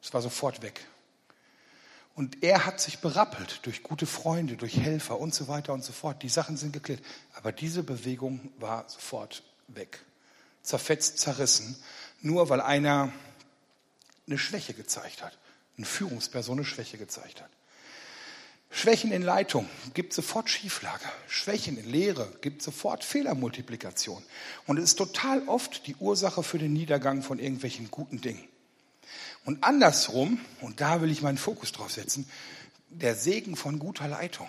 Es 0.00 0.14
war 0.14 0.22
sofort 0.22 0.62
weg. 0.62 0.86
Und 2.14 2.44
er 2.44 2.64
hat 2.64 2.80
sich 2.80 3.00
berappelt 3.00 3.58
durch 3.66 3.82
gute 3.82 4.06
Freunde, 4.06 4.56
durch 4.56 4.76
Helfer 4.76 5.18
und 5.18 5.34
so 5.34 5.48
weiter 5.48 5.72
und 5.72 5.82
so 5.82 5.92
fort. 5.92 6.22
Die 6.22 6.28
Sachen 6.28 6.56
sind 6.56 6.72
geklärt. 6.72 7.02
Aber 7.34 7.50
diese 7.50 7.82
Bewegung 7.82 8.52
war 8.60 8.88
sofort 8.88 9.42
weg. 9.66 9.98
Zerfetzt, 10.62 11.18
zerrissen. 11.18 11.74
Nur 12.22 12.48
weil 12.50 12.60
einer 12.60 13.12
eine 14.28 14.38
Schwäche 14.38 14.74
gezeigt 14.74 15.24
hat. 15.24 15.36
Eine 15.76 15.86
Führungsperson 15.86 16.58
eine 16.58 16.64
Schwäche 16.64 16.98
gezeigt 16.98 17.42
hat. 17.42 17.50
Schwächen 18.76 19.10
in 19.10 19.22
Leitung 19.22 19.66
gibt 19.94 20.12
sofort 20.12 20.50
Schieflage. 20.50 21.06
Schwächen 21.28 21.78
in 21.78 21.90
Lehre 21.90 22.30
gibt 22.42 22.60
sofort 22.60 23.04
Fehlermultiplikation. 23.04 24.22
Und 24.66 24.76
es 24.76 24.84
ist 24.84 24.96
total 24.96 25.48
oft 25.48 25.86
die 25.86 25.96
Ursache 25.96 26.42
für 26.42 26.58
den 26.58 26.74
Niedergang 26.74 27.22
von 27.22 27.38
irgendwelchen 27.38 27.90
guten 27.90 28.20
Dingen. 28.20 28.44
Und 29.46 29.64
andersrum, 29.64 30.38
und 30.60 30.82
da 30.82 31.00
will 31.00 31.10
ich 31.10 31.22
meinen 31.22 31.38
Fokus 31.38 31.72
drauf 31.72 31.90
setzen, 31.90 32.28
der 32.90 33.14
Segen 33.14 33.56
von 33.56 33.78
guter 33.78 34.08
Leitung. 34.08 34.48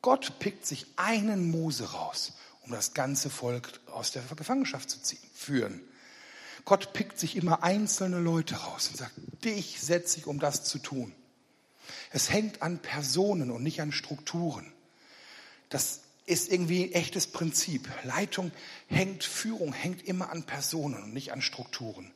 Gott 0.00 0.38
pickt 0.38 0.64
sich 0.64 0.86
einen 0.96 1.50
Mose 1.50 1.92
raus, 1.92 2.32
um 2.62 2.72
das 2.72 2.94
ganze 2.94 3.28
Volk 3.28 3.80
aus 3.92 4.12
der 4.12 4.22
Gefangenschaft 4.34 4.88
zu 4.88 5.02
ziehen, 5.02 5.20
führen. 5.34 5.82
Gott 6.64 6.94
pickt 6.94 7.18
sich 7.18 7.36
immer 7.36 7.62
einzelne 7.64 8.18
Leute 8.18 8.54
raus 8.54 8.88
und 8.88 8.96
sagt, 8.96 9.12
dich 9.44 9.78
setze 9.78 10.16
ich, 10.16 10.26
um 10.26 10.40
das 10.40 10.64
zu 10.64 10.78
tun. 10.78 11.12
Es 12.10 12.30
hängt 12.30 12.62
an 12.62 12.78
Personen 12.78 13.50
und 13.50 13.62
nicht 13.62 13.80
an 13.80 13.92
Strukturen. 13.92 14.72
Das 15.68 16.00
ist 16.26 16.50
irgendwie 16.50 16.84
ein 16.84 16.92
echtes 16.92 17.26
Prinzip. 17.26 17.88
Leitung 18.04 18.52
hängt, 18.88 19.24
Führung 19.24 19.72
hängt 19.72 20.02
immer 20.06 20.30
an 20.30 20.44
Personen 20.44 21.02
und 21.02 21.12
nicht 21.12 21.32
an 21.32 21.42
Strukturen. 21.42 22.12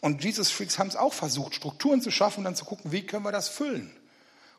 Und 0.00 0.24
Jesus 0.24 0.50
Freaks 0.50 0.78
haben 0.78 0.88
es 0.88 0.96
auch 0.96 1.12
versucht, 1.12 1.54
Strukturen 1.54 2.00
zu 2.00 2.10
schaffen 2.10 2.38
und 2.38 2.44
dann 2.44 2.56
zu 2.56 2.64
gucken, 2.64 2.92
wie 2.92 3.04
können 3.04 3.24
wir 3.24 3.32
das 3.32 3.48
füllen. 3.48 3.90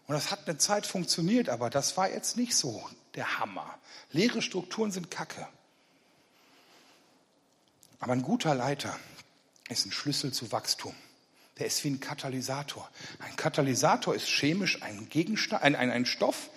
Und 0.08 0.16
das 0.16 0.32
hat 0.32 0.48
eine 0.48 0.58
Zeit 0.58 0.86
funktioniert, 0.86 1.50
aber 1.50 1.70
das 1.70 1.98
war 1.98 2.10
jetzt 2.10 2.38
nicht 2.38 2.56
so 2.56 2.88
der 3.16 3.40
Hammer. 3.40 3.78
Leere 4.12 4.42
Strukturen 4.42 4.92
sind 4.92 5.10
Kacke. 5.10 5.48
Aber 8.00 8.14
ein 8.14 8.24
guter 8.24 8.56
Leiter 8.56 8.98
ist 9.70 9.86
ein 9.86 9.92
Schlüssel 9.92 10.34
zu 10.34 10.52
Wachstum 10.52 10.96
der 11.62 11.68
ist 11.68 11.84
wie 11.84 11.92
ein 11.92 12.00
Katalysator. 12.00 12.90
Ein 13.20 13.36
Katalysator 13.36 14.16
ist 14.16 14.28
chemisch 14.28 14.82
ein 14.82 15.10
Gegenstand, 15.10 15.62
ein, 15.62 15.76
ein, 15.76 15.92
ein 15.92 16.08
Stoff, 16.08 16.50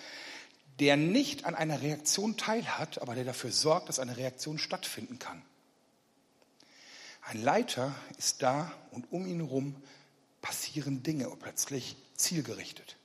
der 0.80 0.96
nicht 0.96 1.44
an 1.44 1.54
einer 1.54 1.82
Reaktion 1.82 2.38
teilhat, 2.38 3.02
aber 3.02 3.14
der 3.14 3.24
dafür 3.24 3.52
sorgt, 3.52 3.90
dass 3.90 3.98
eine 3.98 4.16
Reaktion 4.16 4.56
stattfinden 4.56 5.18
kann. 5.18 5.42
Ein 7.20 7.42
Leiter 7.42 7.94
ist 8.16 8.42
da 8.42 8.72
und 8.92 9.12
um 9.12 9.26
ihn 9.26 9.40
herum 9.40 9.76
passieren 10.40 11.02
Dinge 11.02 11.30
plötzlich 11.38 11.96
zielgerichtet. 12.16 12.96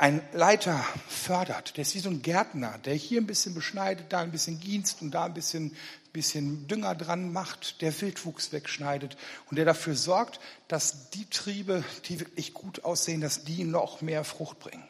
Ein 0.00 0.22
Leiter 0.32 0.84
fördert, 1.08 1.76
der 1.76 1.82
ist 1.82 1.96
wie 1.96 1.98
so 1.98 2.08
ein 2.08 2.22
Gärtner, 2.22 2.78
der 2.84 2.94
hier 2.94 3.20
ein 3.20 3.26
bisschen 3.26 3.52
beschneidet, 3.52 4.12
da 4.12 4.20
ein 4.20 4.30
bisschen 4.30 4.60
gießt 4.60 5.02
und 5.02 5.10
da 5.10 5.24
ein 5.24 5.34
bisschen, 5.34 5.76
bisschen 6.12 6.68
Dünger 6.68 6.94
dran 6.94 7.32
macht, 7.32 7.82
der 7.82 8.00
Wildwuchs 8.00 8.52
wegschneidet 8.52 9.16
und 9.50 9.56
der 9.56 9.64
dafür 9.64 9.96
sorgt, 9.96 10.38
dass 10.68 11.10
die 11.10 11.28
Triebe, 11.28 11.82
die 12.04 12.20
wirklich 12.20 12.54
gut 12.54 12.84
aussehen, 12.84 13.20
dass 13.20 13.42
die 13.42 13.64
noch 13.64 14.00
mehr 14.00 14.22
Frucht 14.22 14.60
bringen. 14.60 14.86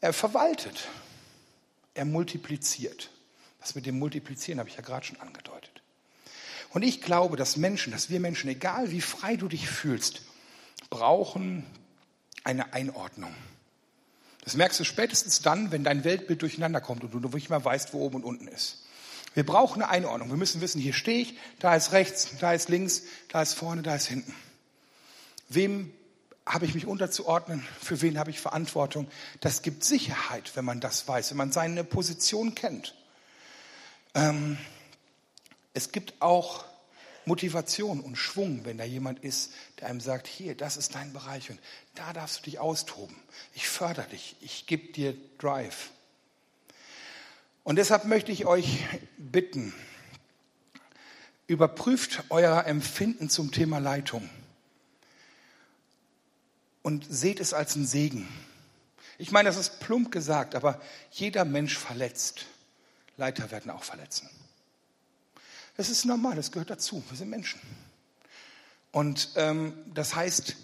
Er 0.00 0.14
verwaltet, 0.14 0.88
er 1.92 2.06
multipliziert. 2.06 3.10
Das 3.60 3.74
mit 3.74 3.84
dem 3.84 3.98
Multiplizieren 3.98 4.60
habe 4.60 4.70
ich 4.70 4.76
ja 4.76 4.82
gerade 4.82 5.04
schon 5.04 5.20
angedeutet. 5.20 5.82
Und 6.70 6.84
ich 6.84 7.02
glaube, 7.02 7.36
dass 7.36 7.58
Menschen, 7.58 7.92
dass 7.92 8.08
wir 8.08 8.18
Menschen, 8.18 8.48
egal 8.48 8.90
wie 8.92 9.02
frei 9.02 9.36
du 9.36 9.46
dich 9.46 9.68
fühlst, 9.68 10.22
brauchen 10.88 11.66
eine 12.44 12.72
Einordnung. 12.72 13.34
Das 14.44 14.54
merkst 14.54 14.80
du 14.80 14.84
spätestens 14.84 15.42
dann, 15.42 15.70
wenn 15.70 15.84
dein 15.84 16.04
Weltbild 16.04 16.42
durcheinander 16.42 16.80
kommt 16.80 17.04
und 17.04 17.12
du 17.12 17.28
nicht 17.28 17.50
mehr 17.50 17.64
weißt, 17.64 17.92
wo 17.92 18.00
oben 18.00 18.16
und 18.16 18.24
unten 18.24 18.48
ist. 18.48 18.84
Wir 19.34 19.46
brauchen 19.46 19.82
eine 19.82 19.90
Einordnung. 19.90 20.30
Wir 20.30 20.36
müssen 20.36 20.60
wissen, 20.60 20.80
hier 20.80 20.92
stehe 20.92 21.20
ich, 21.20 21.38
da 21.60 21.76
ist 21.76 21.92
rechts, 21.92 22.30
da 22.40 22.52
ist 22.52 22.68
links, 22.68 23.02
da 23.28 23.42
ist 23.42 23.54
vorne, 23.54 23.82
da 23.82 23.94
ist 23.94 24.06
hinten. 24.06 24.34
Wem 25.48 25.92
habe 26.46 26.64
ich 26.64 26.74
mich 26.74 26.86
unterzuordnen? 26.86 27.64
Für 27.80 28.00
wen 28.02 28.18
habe 28.18 28.30
ich 28.30 28.40
Verantwortung? 28.40 29.08
Das 29.40 29.62
gibt 29.62 29.84
Sicherheit, 29.84 30.52
wenn 30.56 30.64
man 30.64 30.80
das 30.80 31.06
weiß, 31.06 31.30
wenn 31.30 31.36
man 31.36 31.52
seine 31.52 31.84
Position 31.84 32.54
kennt. 32.54 32.96
Ähm, 34.14 34.58
es 35.74 35.92
gibt 35.92 36.20
auch 36.20 36.64
Motivation 37.26 38.00
und 38.00 38.16
Schwung, 38.16 38.64
wenn 38.64 38.78
da 38.78 38.84
jemand 38.84 39.20
ist, 39.20 39.52
der 39.78 39.88
einem 39.88 40.00
sagt, 40.00 40.26
hier, 40.26 40.54
das 40.54 40.76
ist 40.76 40.94
dein 40.94 41.12
Bereich 41.12 41.50
und 41.50 41.58
da 41.94 42.12
darfst 42.12 42.40
du 42.40 42.42
dich 42.44 42.58
austoben. 42.58 43.16
Ich 43.54 43.68
fördere 43.68 44.06
dich, 44.08 44.36
ich 44.40 44.66
gebe 44.66 44.92
dir 44.92 45.14
Drive. 45.38 45.90
Und 47.62 47.76
deshalb 47.76 48.04
möchte 48.04 48.32
ich 48.32 48.46
euch 48.46 48.84
bitten, 49.18 49.74
überprüft 51.46 52.24
euer 52.30 52.64
Empfinden 52.64 53.28
zum 53.28 53.52
Thema 53.52 53.78
Leitung 53.78 54.28
und 56.82 57.06
seht 57.08 57.40
es 57.40 57.52
als 57.52 57.76
einen 57.76 57.86
Segen. 57.86 58.28
Ich 59.18 59.32
meine, 59.32 59.48
das 59.48 59.58
ist 59.58 59.80
plump 59.80 60.10
gesagt, 60.10 60.54
aber 60.54 60.80
jeder 61.10 61.44
Mensch 61.44 61.76
verletzt. 61.76 62.46
Leiter 63.16 63.50
werden 63.50 63.70
auch 63.70 63.84
verletzen. 63.84 64.30
Das 65.76 65.90
ist 65.90 66.04
normal, 66.04 66.36
das 66.36 66.52
gehört 66.52 66.70
dazu. 66.70 67.02
Wir 67.08 67.16
sind 67.16 67.30
Menschen. 67.30 67.60
Und 68.92 69.30
ähm, 69.36 69.74
das 69.94 70.14
heißt, 70.14 70.56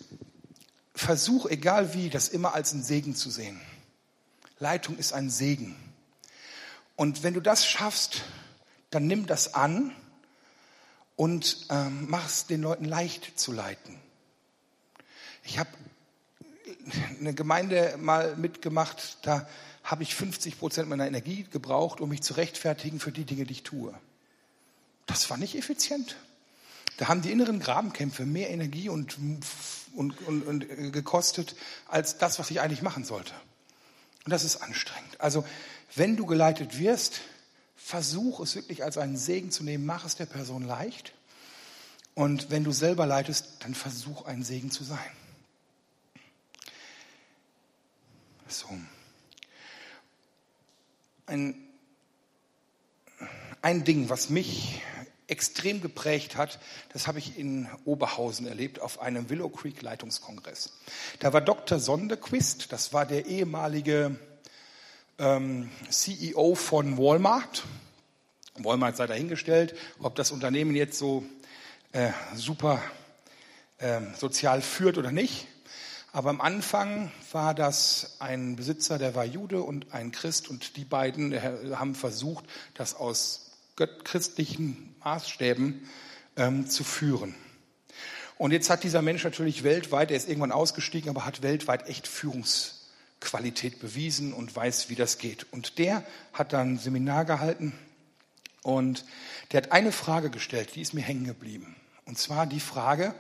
versuch, 0.95 1.47
egal 1.47 1.95
wie, 1.95 2.11
das 2.11 2.29
immer 2.29 2.55
als 2.55 2.73
einen 2.73 2.83
Segen 2.83 3.15
zu 3.15 3.31
sehen. 3.31 3.61
Leitung 4.59 4.97
ist 4.97 5.13
ein 5.13 5.31
Segen. 5.31 5.77
Und 6.97 7.23
wenn 7.23 7.35
du 7.35 7.41
das 7.41 7.67
schaffst, 7.67 8.23
dann 8.91 9.07
nimm 9.07 9.27
das 9.27 9.55
an 9.55 9.95
und 11.15 11.67
ähm, 11.71 12.07
mach 12.09 12.27
es 12.27 12.47
den 12.47 12.63
Leuten 12.63 12.85
leicht 12.85 13.39
zu 13.39 13.53
leiten. 13.53 13.99
Ich 15.45 15.59
habe 15.59 15.71
eine 17.21 17.35
Gemeinde 17.35 17.97
mal 17.99 18.37
mitgemacht, 18.37 19.19
da 19.23 19.49
habe 19.85 20.03
ich 20.03 20.15
50 20.15 20.59
Prozent 20.59 20.89
meiner 20.89 21.07
Energie 21.07 21.45
gebraucht, 21.45 22.01
um 22.01 22.09
mich 22.09 22.23
zu 22.23 22.35
rechtfertigen 22.35 22.99
für 22.99 23.13
die 23.13 23.25
Dinge, 23.25 23.45
die 23.45 23.53
ich 23.53 23.63
tue. 23.63 23.95
Das 25.07 25.31
war 25.31 25.37
nicht 25.37 25.55
effizient. 25.57 26.17
Da 26.97 27.09
haben 27.09 27.23
die 27.23 27.31
inneren 27.31 27.61
Grabenkämpfe 27.61 28.25
mehr 28.25 28.51
Energie 28.51 28.89
und, 28.89 29.19
und, 29.95 30.21
und, 30.27 30.43
und 30.43 30.71
äh, 30.71 30.91
gekostet 30.91 31.57
als 31.89 32.19
das, 32.19 32.39
was 32.39 32.51
ich 32.51 32.61
eigentlich 32.61 32.83
machen 32.83 33.05
sollte. 33.05 33.33
Und 34.25 34.31
das 34.31 34.45
ist 34.45 34.57
anstrengend. 34.57 35.21
Also, 35.21 35.45
wenn 35.95 36.17
du 36.17 36.27
geleitet 36.27 36.79
wirst, 36.79 37.21
versuch 37.77 38.41
es 38.41 38.57
wirklich 38.57 38.83
als 38.83 38.99
einen 38.99 39.17
Segen 39.17 39.51
zu 39.53 39.63
nehmen. 39.63 39.87
Mach 39.87 40.05
es 40.05 40.17
der 40.17 40.27
Person 40.27 40.65
leicht. 40.65 41.13
Und 42.15 42.51
wenn 42.51 42.65
du 42.65 42.73
selber 42.73 43.07
leitest, 43.07 43.47
dann 43.61 43.75
versuch 43.75 44.25
ein 44.25 44.43
Segen 44.43 44.71
zu 44.71 44.83
sein. 44.83 44.99
So. 48.49 48.69
Ein, 51.27 51.55
ein 53.61 53.85
Ding, 53.85 54.09
was 54.09 54.31
mich 54.31 54.81
extrem 55.29 55.81
geprägt 55.81 56.37
hat, 56.37 56.59
das 56.93 57.07
habe 57.07 57.19
ich 57.19 57.39
in 57.39 57.69
Oberhausen 57.85 58.47
erlebt 58.47 58.81
auf 58.81 59.01
einem 59.01 59.29
Willow 59.29 59.49
Creek 59.49 59.83
Leitungskongress. 59.83 60.73
Da 61.19 61.33
war 61.33 61.41
Dr. 61.41 61.81
Sondequist, 61.81 62.73
das 62.73 62.93
war 62.93 63.07
der 63.07 63.27
ehemalige 63.27 64.17
ähm, 65.19 65.71
CEO 65.91 66.55
von 66.55 66.97
Walmart. 66.97 67.65
Walmart 68.57 68.97
sei 68.97 69.07
dahingestellt, 69.07 69.75
ob 69.99 70.15
das 70.15 70.31
Unternehmen 70.31 70.75
jetzt 70.77 70.99
so 70.99 71.25
äh, 71.93 72.11
super 72.35 72.81
äh, 73.79 74.01
sozial 74.17 74.63
führt 74.63 74.97
oder 74.97 75.13
nicht. 75.13 75.47
Aber 76.13 76.31
am 76.31 76.41
Anfang 76.41 77.11
war 77.33 77.53
das 77.53 78.17
ein 78.21 78.57
Besitzer, 78.57 78.97
der 78.97 79.15
war 79.15 79.25
Jude 79.25 79.61
und 79.61 79.93
ein 79.93 80.13
Christ 80.13 80.49
und 80.49 80.77
die 80.77 80.85
beiden 80.85 81.33
äh, 81.33 81.41
haben 81.75 81.95
versucht, 81.95 82.47
das 82.75 82.95
aus 82.95 83.46
christlichen 83.77 84.95
Maßstäben 85.05 85.89
ähm, 86.37 86.69
zu 86.69 86.85
führen. 86.85 87.35
Und 88.39 88.53
jetzt 88.53 88.69
hat 88.69 88.85
dieser 88.85 89.03
Mensch 89.03 89.25
natürlich 89.25 89.65
weltweit, 89.65 90.11
er 90.11 90.17
ist 90.17 90.29
irgendwann 90.29 90.53
ausgestiegen, 90.53 91.09
aber 91.09 91.25
hat 91.25 91.43
weltweit 91.43 91.89
echt 91.89 92.07
Führungsqualität 92.07 93.81
bewiesen 93.81 94.35
und 94.35 94.55
weiß, 94.55 94.91
wie 94.91 94.95
das 94.95 95.19
geht. 95.19 95.47
Und 95.53 95.79
der 95.79 96.05
hat 96.33 96.53
dann 96.53 96.75
ein 96.75 96.79
Seminar 96.79 97.25
gehalten 97.25 97.73
und 98.63 99.05
der 99.53 99.63
hat 99.63 99.73
eine 99.73 99.93
Frage 99.93 100.29
gestellt, 100.29 100.75
die 100.75 100.83
ist 100.83 100.93
mir 100.93 101.03
hängen 101.03 101.25
geblieben. 101.25 101.77
Und 102.05 102.19
zwar 102.19 102.47
die 102.47 102.61
Frage, 102.61 103.15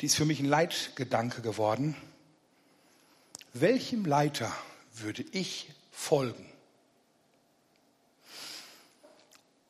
die 0.00 0.06
ist 0.06 0.16
für 0.16 0.24
mich 0.24 0.40
ein 0.40 0.46
Leitgedanke 0.46 1.42
geworden. 1.42 1.96
Welchem 3.52 4.04
Leiter 4.04 4.52
würde 4.94 5.24
ich 5.32 5.70
folgen? 5.92 6.46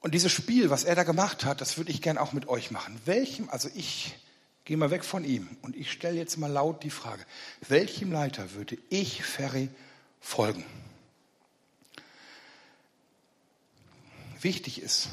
Und 0.00 0.14
dieses 0.14 0.32
Spiel, 0.32 0.70
was 0.70 0.84
er 0.84 0.94
da 0.94 1.04
gemacht 1.04 1.44
hat, 1.44 1.60
das 1.60 1.76
würde 1.76 1.90
ich 1.90 2.00
gern 2.00 2.18
auch 2.18 2.32
mit 2.32 2.48
euch 2.48 2.70
machen. 2.70 2.98
Welchem, 3.04 3.50
also 3.50 3.68
ich 3.74 4.16
gehe 4.64 4.76
mal 4.76 4.90
weg 4.90 5.04
von 5.04 5.24
ihm 5.24 5.48
und 5.62 5.76
ich 5.76 5.92
stelle 5.92 6.16
jetzt 6.16 6.38
mal 6.38 6.50
laut 6.50 6.82
die 6.82 6.90
Frage, 6.90 7.24
welchem 7.68 8.10
Leiter 8.10 8.52
würde 8.54 8.78
ich, 8.88 9.22
Ferry, 9.22 9.68
folgen? 10.20 10.64
Wichtig 14.40 14.80
ist, 14.80 15.08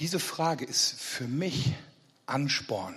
diese 0.00 0.18
Frage 0.18 0.64
ist 0.64 1.00
für 1.00 1.28
mich 1.28 1.72
Ansporn. 2.26 2.94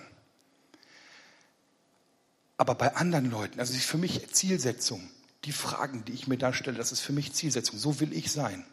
Aber 2.57 2.75
bei 2.75 2.95
anderen 2.95 3.29
Leuten, 3.29 3.59
also 3.59 3.73
für 3.73 3.97
mich 3.97 4.31
Zielsetzung, 4.33 5.09
die 5.45 5.51
Fragen, 5.51 6.05
die 6.05 6.13
ich 6.13 6.27
mir 6.27 6.37
da 6.37 6.53
stelle, 6.53 6.77
das 6.77 6.91
ist 6.91 7.01
für 7.01 7.13
mich 7.13 7.33
Zielsetzung. 7.33 7.79
So 7.79 7.99
will 7.99 8.13
ich 8.13 8.31
sein. 8.31 8.63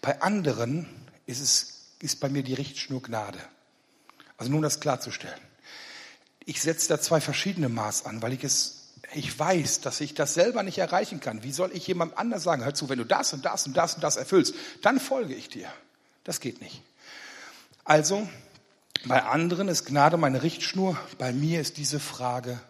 Bei 0.00 0.22
anderen 0.22 0.86
ist 1.26 1.40
es, 1.40 1.86
ist 2.00 2.20
bei 2.20 2.28
mir 2.28 2.42
die 2.42 2.54
Richtschnur 2.54 3.02
Gnade. 3.02 3.38
Also 4.38 4.50
nur 4.50 4.58
um 4.58 4.62
das 4.62 4.80
klarzustellen. 4.80 5.38
Ich 6.44 6.62
setze 6.62 6.88
da 6.88 7.00
zwei 7.00 7.20
verschiedene 7.20 7.68
Maß 7.68 8.06
an, 8.06 8.22
weil 8.22 8.32
ich 8.32 8.44
es, 8.44 8.92
ich 9.14 9.38
weiß, 9.38 9.80
dass 9.80 10.00
ich 10.00 10.14
das 10.14 10.34
selber 10.34 10.62
nicht 10.62 10.78
erreichen 10.78 11.20
kann. 11.20 11.42
Wie 11.42 11.52
soll 11.52 11.70
ich 11.74 11.86
jemandem 11.86 12.18
anders 12.18 12.44
sagen, 12.44 12.64
hör 12.64 12.74
zu, 12.74 12.88
wenn 12.88 12.98
du 12.98 13.04
das 13.04 13.32
und 13.32 13.44
das 13.44 13.66
und 13.66 13.76
das 13.76 13.94
und 13.94 14.04
das 14.04 14.16
erfüllst, 14.16 14.54
dann 14.82 15.00
folge 15.00 15.34
ich 15.34 15.48
dir. 15.48 15.68
Das 16.24 16.40
geht 16.40 16.60
nicht. 16.60 16.82
Also, 17.84 18.28
bei 19.04 19.22
anderen 19.22 19.68
ist 19.68 19.84
Gnade 19.84 20.16
meine 20.16 20.42
Richtschnur, 20.42 20.98
bei 21.18 21.32
mir 21.32 21.60
ist 21.60 21.76
diese 21.76 22.00
Frage 22.00 22.60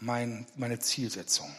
mein, 0.00 0.46
meine 0.56 0.78
Zielsetzung. 0.78 1.50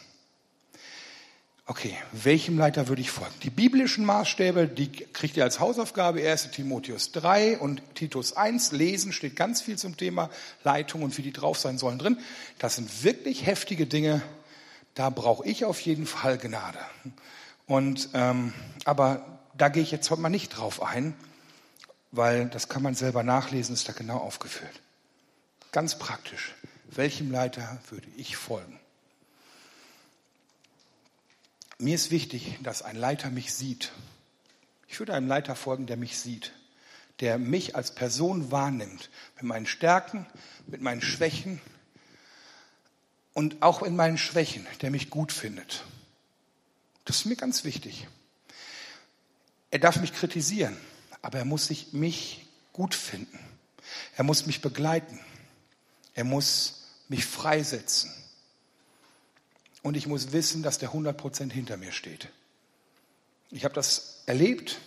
Okay, 1.70 1.96
welchem 2.10 2.58
Leiter 2.58 2.88
würde 2.88 3.00
ich 3.00 3.12
folgen? 3.12 3.32
Die 3.44 3.48
biblischen 3.48 4.04
Maßstäbe, 4.04 4.66
die 4.66 4.90
kriegt 4.90 5.36
ihr 5.36 5.44
als 5.44 5.60
Hausaufgabe, 5.60 6.18
1 6.18 6.50
Timotheus 6.50 7.12
3 7.12 7.58
und 7.58 7.80
Titus 7.94 8.32
1. 8.32 8.72
Lesen 8.72 9.12
steht 9.12 9.36
ganz 9.36 9.60
viel 9.60 9.78
zum 9.78 9.96
Thema 9.96 10.30
Leitung 10.64 11.04
und 11.04 11.16
wie 11.16 11.22
die 11.22 11.32
drauf 11.32 11.60
sein 11.60 11.78
sollen 11.78 12.00
drin. 12.00 12.18
Das 12.58 12.74
sind 12.74 13.04
wirklich 13.04 13.46
heftige 13.46 13.86
Dinge. 13.86 14.20
Da 14.96 15.10
brauche 15.10 15.46
ich 15.46 15.64
auf 15.64 15.80
jeden 15.82 16.08
Fall 16.08 16.38
Gnade. 16.38 16.80
Und, 17.68 18.08
ähm, 18.14 18.52
aber 18.84 19.38
da 19.56 19.68
gehe 19.68 19.84
ich 19.84 19.92
jetzt 19.92 20.10
heute 20.10 20.22
mal 20.22 20.28
nicht 20.28 20.48
drauf 20.48 20.82
ein, 20.82 21.14
weil 22.10 22.48
das 22.48 22.68
kann 22.68 22.82
man 22.82 22.96
selber 22.96 23.22
nachlesen, 23.22 23.74
ist 23.74 23.88
da 23.88 23.92
genau 23.92 24.16
aufgeführt. 24.16 24.80
Ganz 25.70 26.00
praktisch. 26.00 26.52
Welchem 26.90 27.30
Leiter 27.30 27.78
würde 27.90 28.08
ich 28.16 28.36
folgen? 28.36 28.79
Mir 31.80 31.94
ist 31.94 32.10
wichtig, 32.10 32.58
dass 32.62 32.82
ein 32.82 32.94
Leiter 32.94 33.30
mich 33.30 33.54
sieht. 33.54 33.92
Ich 34.86 34.98
würde 34.98 35.14
einem 35.14 35.28
Leiter 35.28 35.56
folgen, 35.56 35.86
der 35.86 35.96
mich 35.96 36.18
sieht, 36.18 36.52
der 37.20 37.38
mich 37.38 37.74
als 37.74 37.94
Person 37.94 38.50
wahrnimmt, 38.50 39.08
mit 39.36 39.44
meinen 39.44 39.64
Stärken, 39.64 40.26
mit 40.66 40.82
meinen 40.82 41.00
Schwächen, 41.00 41.58
und 43.32 43.62
auch 43.62 43.82
in 43.82 43.96
meinen 43.96 44.18
Schwächen, 44.18 44.66
der 44.82 44.90
mich 44.90 45.08
gut 45.08 45.32
findet. 45.32 45.84
Das 47.06 47.16
ist 47.16 47.24
mir 47.24 47.36
ganz 47.36 47.64
wichtig. 47.64 48.08
Er 49.70 49.78
darf 49.78 49.96
mich 50.00 50.12
kritisieren, 50.12 50.76
aber 51.22 51.38
er 51.38 51.44
muss 51.46 51.66
sich 51.68 51.94
mich 51.94 52.46
gut 52.74 52.94
finden. 52.94 53.38
Er 54.18 54.24
muss 54.24 54.44
mich 54.44 54.60
begleiten. 54.60 55.18
Er 56.12 56.24
muss 56.24 56.88
mich 57.08 57.24
freisetzen. 57.24 58.12
Und 59.82 59.96
ich 59.96 60.06
muss 60.06 60.32
wissen, 60.32 60.62
dass 60.62 60.78
der 60.78 60.90
100% 60.90 61.50
hinter 61.50 61.76
mir 61.76 61.92
steht. 61.92 62.28
Ich 63.50 63.64
habe 63.64 63.74
das 63.74 64.22
erlebt, 64.26 64.78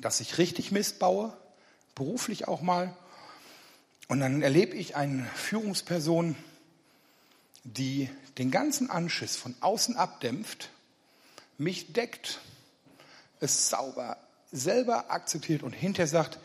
dass 0.00 0.20
ich 0.20 0.38
richtig 0.38 0.72
Mist 0.72 0.98
baue, 0.98 1.36
beruflich 1.94 2.48
auch 2.48 2.60
mal. 2.60 2.96
Und 4.08 4.20
dann 4.20 4.42
erlebe 4.42 4.76
ich 4.76 4.96
eine 4.96 5.24
Führungsperson, 5.34 6.36
die 7.64 8.08
den 8.38 8.50
ganzen 8.50 8.90
Anschiss 8.90 9.36
von 9.36 9.54
außen 9.60 9.96
abdämpft, 9.96 10.70
mich 11.58 11.92
deckt, 11.92 12.40
es 13.40 13.68
sauber 13.68 14.16
selber 14.50 15.10
akzeptiert 15.10 15.62
und 15.62 15.72
hinterher 15.72 16.08
sagt, 16.08 16.38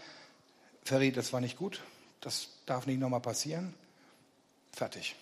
Ferry, 0.84 1.12
das 1.12 1.32
war 1.32 1.40
nicht 1.40 1.58
gut, 1.58 1.82
das 2.20 2.50
darf 2.66 2.86
nicht 2.86 3.00
nochmal 3.00 3.22
passieren. 3.22 3.74
Fertig. 4.72 5.16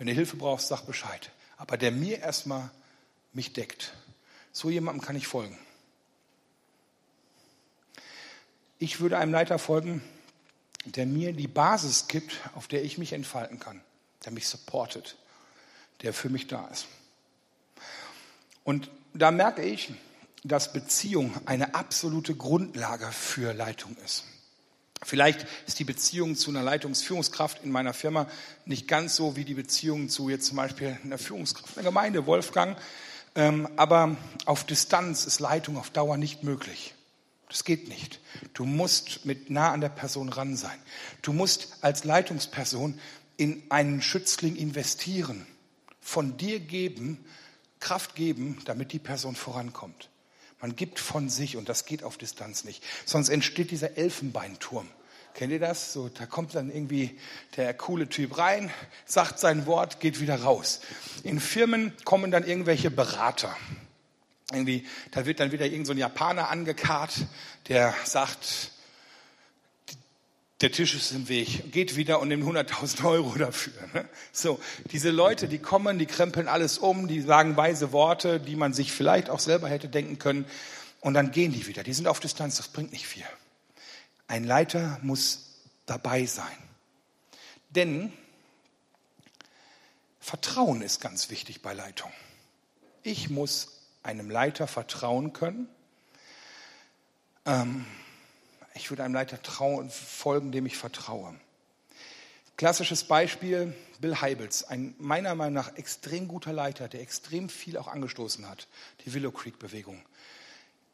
Wenn 0.00 0.06
du 0.06 0.14
Hilfe 0.14 0.38
brauchst, 0.38 0.68
sag 0.68 0.86
Bescheid. 0.86 1.30
Aber 1.58 1.76
der 1.76 1.90
mir 1.90 2.20
erstmal 2.20 2.70
mich 3.34 3.52
deckt. 3.52 3.92
So 4.50 4.70
jemandem 4.70 5.04
kann 5.04 5.14
ich 5.14 5.26
folgen. 5.26 5.58
Ich 8.78 9.00
würde 9.00 9.18
einem 9.18 9.30
Leiter 9.30 9.58
folgen, 9.58 10.02
der 10.86 11.04
mir 11.04 11.34
die 11.34 11.48
Basis 11.48 12.08
gibt, 12.08 12.32
auf 12.54 12.66
der 12.66 12.82
ich 12.82 12.96
mich 12.96 13.12
entfalten 13.12 13.60
kann, 13.60 13.82
der 14.24 14.32
mich 14.32 14.48
supportet, 14.48 15.18
der 16.00 16.14
für 16.14 16.30
mich 16.30 16.46
da 16.46 16.66
ist. 16.68 16.86
Und 18.64 18.90
da 19.12 19.30
merke 19.30 19.60
ich, 19.62 19.92
dass 20.44 20.72
Beziehung 20.72 21.38
eine 21.44 21.74
absolute 21.74 22.34
Grundlage 22.34 23.12
für 23.12 23.52
Leitung 23.52 23.94
ist. 23.98 24.24
Vielleicht 25.02 25.46
ist 25.66 25.78
die 25.78 25.84
Beziehung 25.84 26.36
zu 26.36 26.50
einer 26.50 26.62
Leitungsführungskraft 26.62 27.64
in 27.64 27.70
meiner 27.70 27.94
Firma 27.94 28.26
nicht 28.66 28.86
ganz 28.86 29.16
so 29.16 29.34
wie 29.34 29.44
die 29.44 29.54
Beziehung 29.54 30.08
zu 30.08 30.28
jetzt 30.28 30.46
zum 30.46 30.56
Beispiel 30.56 30.98
einer 31.02 31.18
Führungskraft 31.18 31.70
in 31.70 31.82
der 31.82 31.90
Gemeinde, 31.90 32.26
Wolfgang. 32.26 32.76
Ähm, 33.34 33.68
aber 33.76 34.16
auf 34.44 34.64
Distanz 34.64 35.24
ist 35.24 35.40
Leitung 35.40 35.78
auf 35.78 35.90
Dauer 35.90 36.16
nicht 36.16 36.42
möglich. 36.42 36.94
Das 37.48 37.64
geht 37.64 37.88
nicht. 37.88 38.20
Du 38.54 38.64
musst 38.64 39.24
mit 39.24 39.50
nah 39.50 39.72
an 39.72 39.80
der 39.80 39.88
Person 39.88 40.28
ran 40.28 40.56
sein. 40.56 40.78
Du 41.22 41.32
musst 41.32 41.78
als 41.80 42.04
Leitungsperson 42.04 42.98
in 43.36 43.62
einen 43.70 44.02
Schützling 44.02 44.54
investieren, 44.54 45.46
von 46.00 46.36
dir 46.36 46.60
geben, 46.60 47.24
Kraft 47.80 48.14
geben, 48.14 48.58
damit 48.66 48.92
die 48.92 48.98
Person 48.98 49.34
vorankommt. 49.34 50.10
Man 50.60 50.76
gibt 50.76 50.98
von 50.98 51.28
sich 51.28 51.56
und 51.56 51.68
das 51.68 51.86
geht 51.86 52.02
auf 52.02 52.18
Distanz 52.18 52.64
nicht. 52.64 52.82
Sonst 53.06 53.28
entsteht 53.28 53.70
dieser 53.70 53.96
Elfenbeinturm. 53.96 54.88
Kennt 55.34 55.52
ihr 55.52 55.60
das? 55.60 55.92
So, 55.92 56.08
da 56.08 56.26
kommt 56.26 56.54
dann 56.54 56.70
irgendwie 56.70 57.18
der 57.56 57.72
coole 57.72 58.08
Typ 58.08 58.36
rein, 58.36 58.70
sagt 59.06 59.38
sein 59.38 59.66
Wort, 59.66 60.00
geht 60.00 60.20
wieder 60.20 60.42
raus. 60.42 60.80
In 61.22 61.40
Firmen 61.40 61.92
kommen 62.04 62.30
dann 62.30 62.44
irgendwelche 62.44 62.90
Berater. 62.90 63.56
Irgendwie, 64.52 64.86
da 65.12 65.26
wird 65.26 65.38
dann 65.40 65.52
wieder 65.52 65.66
irgendein 65.66 65.84
so 65.86 65.92
Japaner 65.92 66.50
angekarrt, 66.50 67.26
der 67.68 67.94
sagt, 68.04 68.72
der 70.60 70.72
Tisch 70.72 70.94
ist 70.94 71.12
im 71.12 71.28
Weg, 71.28 71.72
geht 71.72 71.96
wieder 71.96 72.20
und 72.20 72.28
nimmt 72.28 72.44
100.000 72.44 73.04
Euro 73.04 73.34
dafür. 73.36 73.72
Ne? 73.94 74.08
So, 74.32 74.60
diese 74.92 75.10
Leute, 75.10 75.48
die 75.48 75.58
kommen, 75.58 75.98
die 75.98 76.06
krempeln 76.06 76.48
alles 76.48 76.78
um, 76.78 77.08
die 77.08 77.20
sagen 77.20 77.56
weise 77.56 77.92
Worte, 77.92 78.40
die 78.40 78.56
man 78.56 78.74
sich 78.74 78.92
vielleicht 78.92 79.30
auch 79.30 79.40
selber 79.40 79.68
hätte 79.68 79.88
denken 79.88 80.18
können, 80.18 80.44
und 81.00 81.14
dann 81.14 81.32
gehen 81.32 81.52
die 81.52 81.66
wieder. 81.66 81.82
Die 81.82 81.94
sind 81.94 82.06
auf 82.06 82.20
Distanz, 82.20 82.58
das 82.58 82.68
bringt 82.68 82.92
nicht 82.92 83.06
viel. 83.06 83.24
Ein 84.28 84.44
Leiter 84.44 84.98
muss 85.02 85.62
dabei 85.86 86.26
sein. 86.26 86.46
Denn 87.70 88.12
Vertrauen 90.20 90.82
ist 90.82 91.00
ganz 91.00 91.30
wichtig 91.30 91.62
bei 91.62 91.72
Leitung. 91.72 92.12
Ich 93.02 93.30
muss 93.30 93.80
einem 94.02 94.30
Leiter 94.30 94.66
vertrauen 94.66 95.32
können. 95.32 95.68
Ähm, 97.46 97.86
ich 98.74 98.90
würde 98.90 99.04
einem 99.04 99.14
Leiter 99.14 99.42
trauen, 99.42 99.90
folgen, 99.90 100.52
dem 100.52 100.66
ich 100.66 100.76
vertraue. 100.76 101.34
Klassisches 102.56 103.04
Beispiel, 103.04 103.74
Bill 104.00 104.16
Heibels, 104.20 104.64
ein 104.64 104.94
meiner 104.98 105.34
Meinung 105.34 105.54
nach 105.54 105.76
extrem 105.76 106.28
guter 106.28 106.52
Leiter, 106.52 106.88
der 106.88 107.00
extrem 107.00 107.48
viel 107.48 107.76
auch 107.78 107.88
angestoßen 107.88 108.48
hat, 108.48 108.68
die 109.04 109.14
Willow 109.14 109.30
Creek 109.30 109.58
Bewegung, 109.58 110.02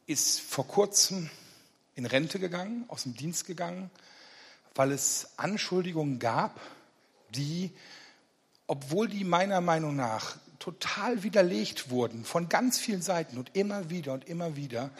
ist 0.07 0.41
vor 0.41 0.67
kurzem 0.67 1.29
in 1.97 2.07
Rente 2.07 2.39
gegangen, 2.39 2.85
aus 2.89 3.03
dem 3.03 3.17
Dienst 3.17 3.47
gegangen, 3.47 3.91
weil 4.75 4.93
es 4.93 5.31
Anschuldigungen 5.39 6.19
gab, 6.19 6.61
die, 7.31 7.73
obwohl 8.67 9.09
die 9.09 9.25
meiner 9.25 9.61
Meinung 9.61 9.97
nach 9.97 10.37
total 10.59 11.23
widerlegt 11.23 11.91
wurden 11.91 12.25
von 12.25 12.49
ganz 12.49 12.79
vielen 12.79 13.03
Seiten 13.03 13.39
und 13.39 13.57
immer 13.57 13.91
wieder 13.91 14.13
und 14.13 14.29
immer 14.29 14.57
wieder, 14.57 14.91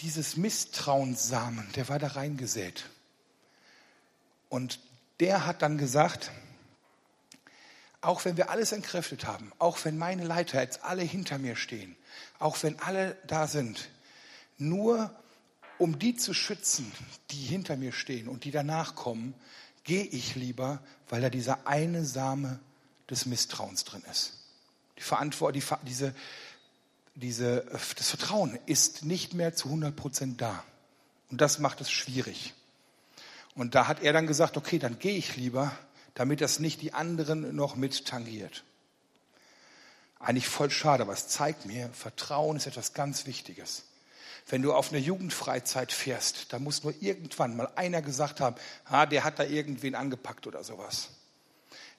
dieses 0.00 0.36
Misstrauenssamen, 0.36 1.66
der 1.74 1.88
war 1.88 1.98
da 1.98 2.08
reingesät. 2.08 2.88
Und 4.48 4.80
der 5.20 5.46
hat 5.46 5.62
dann 5.62 5.78
gesagt, 5.78 6.30
auch 8.00 8.24
wenn 8.24 8.36
wir 8.36 8.50
alles 8.50 8.72
entkräftet 8.72 9.26
haben, 9.26 9.52
auch 9.58 9.84
wenn 9.84 9.98
meine 9.98 10.24
Leiter 10.24 10.62
jetzt 10.62 10.84
alle 10.84 11.02
hinter 11.02 11.38
mir 11.38 11.56
stehen, 11.56 11.96
auch 12.38 12.62
wenn 12.62 12.78
alle 12.78 13.16
da 13.26 13.46
sind, 13.46 13.88
nur 14.56 15.10
um 15.78 15.98
die 15.98 16.16
zu 16.16 16.34
schützen, 16.34 16.90
die 17.30 17.44
hinter 17.44 17.76
mir 17.76 17.92
stehen 17.92 18.28
und 18.28 18.44
die 18.44 18.50
danach 18.50 18.94
kommen, 18.94 19.34
gehe 19.84 20.04
ich 20.04 20.34
lieber, 20.34 20.80
weil 21.08 21.20
da 21.20 21.30
dieser 21.30 21.66
eine 21.66 22.04
Same 22.04 22.60
des 23.10 23.26
Misstrauens 23.26 23.84
drin 23.84 24.02
ist. 24.10 24.34
Die 24.98 25.02
Verantwortung, 25.02 25.60
die, 25.60 25.86
diese, 25.86 26.14
diese, 27.20 27.64
das 27.96 28.10
Vertrauen 28.10 28.58
ist 28.66 29.04
nicht 29.04 29.34
mehr 29.34 29.54
zu 29.54 29.68
100 29.68 29.94
Prozent 29.94 30.40
da. 30.40 30.62
Und 31.30 31.40
das 31.40 31.58
macht 31.58 31.80
es 31.80 31.90
schwierig. 31.90 32.54
Und 33.54 33.74
da 33.74 33.88
hat 33.88 34.02
er 34.02 34.12
dann 34.12 34.26
gesagt, 34.26 34.56
okay, 34.56 34.78
dann 34.78 34.98
gehe 34.98 35.16
ich 35.16 35.36
lieber, 35.36 35.72
damit 36.14 36.40
das 36.40 36.60
nicht 36.60 36.80
die 36.80 36.94
anderen 36.94 37.54
noch 37.54 37.74
mit 37.74 38.06
tangiert. 38.06 38.64
Eigentlich 40.20 40.48
voll 40.48 40.70
schade, 40.70 41.02
aber 41.02 41.12
es 41.12 41.28
zeigt 41.28 41.66
mir, 41.66 41.90
Vertrauen 41.92 42.56
ist 42.56 42.66
etwas 42.66 42.92
ganz 42.92 43.26
Wichtiges. 43.26 43.84
Wenn 44.48 44.62
du 44.62 44.72
auf 44.72 44.90
eine 44.90 44.98
Jugendfreizeit 44.98 45.92
fährst, 45.92 46.52
da 46.52 46.58
muss 46.58 46.82
nur 46.82 46.94
irgendwann 47.00 47.56
mal 47.56 47.70
einer 47.76 48.00
gesagt 48.00 48.40
haben, 48.40 48.56
ah, 48.84 49.06
der 49.06 49.24
hat 49.24 49.38
da 49.38 49.44
irgendwen 49.44 49.94
angepackt 49.94 50.46
oder 50.46 50.64
sowas. 50.64 51.10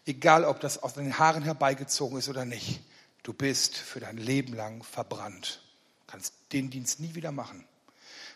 Egal, 0.05 0.45
ob 0.45 0.60
das 0.60 0.82
aus 0.82 0.95
den 0.95 1.19
Haaren 1.19 1.43
herbeigezogen 1.43 2.17
ist 2.17 2.29
oder 2.29 2.45
nicht. 2.45 2.82
Du 3.23 3.34
bist 3.34 3.75
für 3.75 3.99
dein 3.99 4.17
Leben 4.17 4.53
lang 4.53 4.84
verbrannt. 4.84 5.62
Du 6.01 6.12
kannst 6.12 6.34
den 6.53 6.69
Dienst 6.69 6.99
nie 6.99 7.15
wieder 7.15 7.32
machen. 7.32 7.65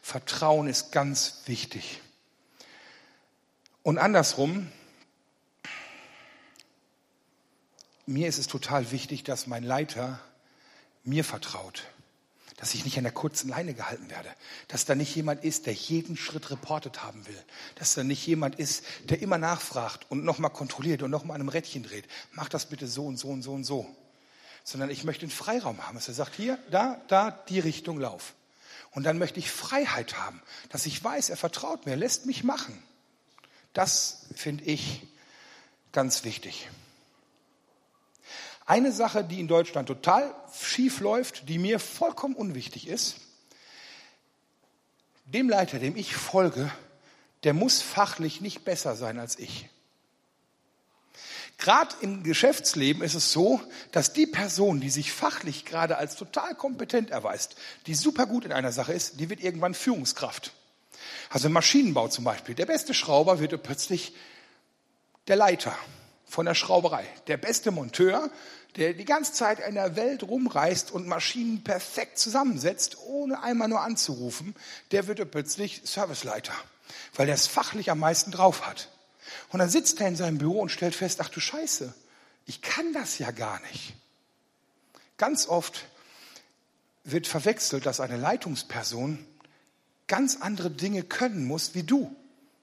Vertrauen 0.02 0.68
ist 0.68 0.92
ganz 0.92 1.44
wichtig. 1.46 2.02
Und 3.82 3.98
andersrum, 3.98 4.70
mir 8.06 8.28
ist 8.28 8.38
es 8.38 8.48
total 8.48 8.92
wichtig, 8.92 9.24
dass 9.24 9.48
mein 9.48 9.64
Leiter 9.64 10.20
mir 11.06 11.24
vertraut. 11.24 11.86
Dass 12.58 12.74
ich 12.74 12.86
nicht 12.86 12.98
an 12.98 13.04
der 13.04 13.14
kurzen 13.14 13.50
Leine 13.50 13.74
gehalten 13.74 14.10
werde. 14.10 14.30
Dass 14.68 14.86
da 14.86 14.96
nicht 14.96 15.16
jemand 15.16 15.44
ist, 15.44 15.66
der 15.66 15.74
jeden 15.74 16.18
Schritt 16.18 16.52
reportet 16.52 17.04
haben 17.04 17.26
will. 17.26 17.44
Dass 17.76 17.94
da 17.94 18.04
nicht 18.04 18.26
jemand 18.28 18.56
ist, 18.56 18.84
der 19.06 19.22
immer 19.22 19.38
nachfragt 19.38 20.06
und 20.10 20.26
nochmal 20.26 20.52
kontrolliert 20.52 21.02
und 21.02 21.12
nochmal 21.12 21.36
an 21.36 21.42
einem 21.42 21.50
Rädchen 21.50 21.84
dreht. 21.84 22.08
Mach 22.34 22.50
das 22.50 22.68
bitte 22.68 22.88
so 22.88 23.06
und 23.06 23.18
so 23.18 23.30
und 23.30 23.42
so 23.42 23.54
und 23.54 23.64
so 23.64 23.96
sondern 24.64 24.90
ich 24.90 25.04
möchte 25.04 25.24
einen 25.24 25.32
Freiraum 25.32 25.86
haben, 25.86 25.96
dass 25.96 26.08
er 26.08 26.14
sagt, 26.14 26.36
hier, 26.36 26.58
da, 26.72 27.02
da, 27.08 27.32
die 27.32 27.60
Richtung 27.60 28.00
lauf. 28.00 28.34
Und 28.92 29.04
dann 29.04 29.18
möchte 29.18 29.40
ich 29.40 29.52
Freiheit 29.52 30.18
haben, 30.18 30.42
dass 30.70 30.86
ich 30.86 31.04
weiß, 31.04 31.30
er 31.30 31.38
vertraut 31.38 31.86
mir, 31.86 31.96
lässt 31.96 32.26
mich 32.26 32.44
machen. 32.44 32.82
Das 33.74 34.28
finde 34.36 34.66
ich 34.66 35.02
ganz 35.92 36.24
wichtig. 36.24 36.70
Eine 38.66 38.92
Sache, 38.92 39.24
die 39.24 39.40
in 39.40 39.48
Deutschland 39.48 39.88
total 39.88 40.34
schief 40.54 41.00
läuft, 41.00 41.50
die 41.50 41.58
mir 41.58 41.80
vollkommen 41.80 42.36
unwichtig 42.36 42.88
ist, 42.88 43.18
dem 45.26 45.50
Leiter, 45.50 45.80
dem 45.80 45.96
ich 45.96 46.16
folge, 46.16 46.72
der 47.44 47.54
muss 47.54 47.82
fachlich 47.82 48.40
nicht 48.40 48.64
besser 48.64 48.96
sein 48.96 49.20
als 49.20 49.38
ich. 49.38 49.70
Gerade 51.64 51.96
im 52.02 52.24
Geschäftsleben 52.24 53.02
ist 53.02 53.14
es 53.14 53.32
so, 53.32 53.62
dass 53.94 54.12
die 54.12 54.28
Person, 54.28 54.82
die 54.82 54.90
sich 54.90 55.14
fachlich 55.14 55.64
gerade 55.64 55.98
als 55.98 56.18
total 56.18 56.56
kompetent 56.56 57.10
erweist, 57.10 57.56
die 57.88 57.96
super 57.96 58.26
gut 58.26 58.44
in 58.44 58.52
einer 58.52 58.74
Sache 58.74 58.92
ist, 58.92 59.22
die 59.22 59.30
wird 59.30 59.40
irgendwann 59.40 59.74
Führungskraft. 59.74 60.52
Also 61.30 61.48
im 61.48 61.54
Maschinenbau 61.54 62.10
zum 62.10 62.26
Beispiel. 62.26 62.54
Der 62.54 62.66
beste 62.66 62.94
Schrauber 62.94 63.40
wird 63.40 63.64
plötzlich 63.64 64.14
der 65.30 65.38
Leiter 65.38 65.74
von 66.26 66.46
der 66.46 66.54
Schrauberei. 66.54 67.08
Der 67.28 67.38
beste 67.38 67.72
Monteur, 67.72 68.30
der 68.76 68.94
die 68.94 69.06
ganze 69.06 69.32
Zeit 69.32 69.66
in 69.66 69.76
der 69.76 69.96
Welt 69.96 70.24
rumreist 70.24 70.92
und 70.92 71.08
Maschinen 71.08 71.64
perfekt 71.64 72.18
zusammensetzt, 72.18 72.98
ohne 73.06 73.42
einmal 73.42 73.70
nur 73.70 73.80
anzurufen, 73.80 74.54
der 74.92 75.08
wird 75.08 75.32
plötzlich 75.32 75.80
Serviceleiter, 75.86 76.54
weil 77.16 77.28
der 77.28 77.36
es 77.36 77.48
fachlich 77.48 77.90
am 77.90 78.00
meisten 78.00 78.32
drauf 78.32 78.68
hat. 78.68 78.90
Und 79.50 79.60
dann 79.60 79.70
sitzt 79.70 80.00
er 80.02 80.08
in 80.08 80.16
seinem 80.16 80.38
Büro 80.38 80.60
und 80.60 80.70
stellt 80.70 80.96
fest, 80.96 81.20
ach 81.22 81.30
du 81.30 81.40
Scheiße, 81.40 81.94
ich 82.46 82.62
kann 82.62 82.94
das 82.94 83.18
ja 83.20 83.32
gar 83.32 83.60
nicht. 83.62 83.94
Ganz 85.18 85.48
oft 85.48 85.86
wird 87.04 87.28
verwechselt, 87.28 87.86
dass 87.86 88.00
eine 88.00 88.18
Leitungsperson 88.18 89.26
ganz 90.08 90.38
andere 90.42 90.70
Dinge 90.70 91.04
können 91.04 91.46
muss 91.46 91.76
wie 91.76 91.84
du, 91.84 92.16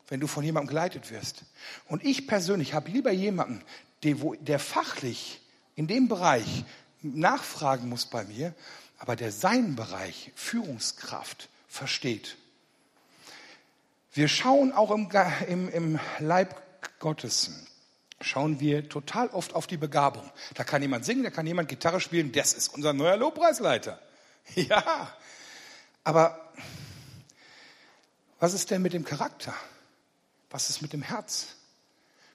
wenn 0.08 0.20
du 0.20 0.26
von 0.26 0.44
jemandem 0.44 0.68
geleitet 0.68 1.10
wirst. 1.10 1.44
Und 1.86 2.04
ich 2.04 2.26
persönlich 2.26 2.74
habe 2.74 2.90
lieber 2.90 3.10
jemanden, 3.10 3.62
der, 4.02 4.16
der 4.40 4.58
fachlich 4.58 5.40
in 5.76 5.86
dem 5.86 6.08
Bereich 6.08 6.64
nachfragen 7.02 7.88
muss 7.88 8.06
bei 8.06 8.24
mir, 8.24 8.54
aber 8.98 9.16
der 9.16 9.32
seinen 9.32 9.76
Bereich 9.76 10.32
Führungskraft 10.34 11.48
versteht. 11.68 12.36
Wir 14.12 14.26
schauen 14.26 14.72
auch 14.72 14.90
im, 14.90 15.08
im, 15.46 15.68
im 15.68 16.00
Leib 16.18 16.60
Gottes, 16.98 17.50
schauen 18.20 18.58
wir 18.58 18.88
total 18.88 19.28
oft 19.28 19.54
auf 19.54 19.68
die 19.68 19.76
Begabung. 19.76 20.28
Da 20.54 20.64
kann 20.64 20.82
jemand 20.82 21.04
singen, 21.04 21.22
da 21.22 21.30
kann 21.30 21.46
jemand 21.46 21.68
Gitarre 21.68 22.00
spielen, 22.00 22.32
das 22.32 22.52
ist 22.52 22.74
unser 22.74 22.92
neuer 22.92 23.16
Lobpreisleiter. 23.16 24.00
Ja, 24.56 25.14
aber 26.02 26.52
was 28.40 28.54
ist 28.54 28.70
denn 28.70 28.82
mit 28.82 28.94
dem 28.94 29.04
Charakter? 29.04 29.54
Was 30.48 30.70
ist 30.70 30.82
mit 30.82 30.92
dem 30.92 31.02
Herz? 31.02 31.48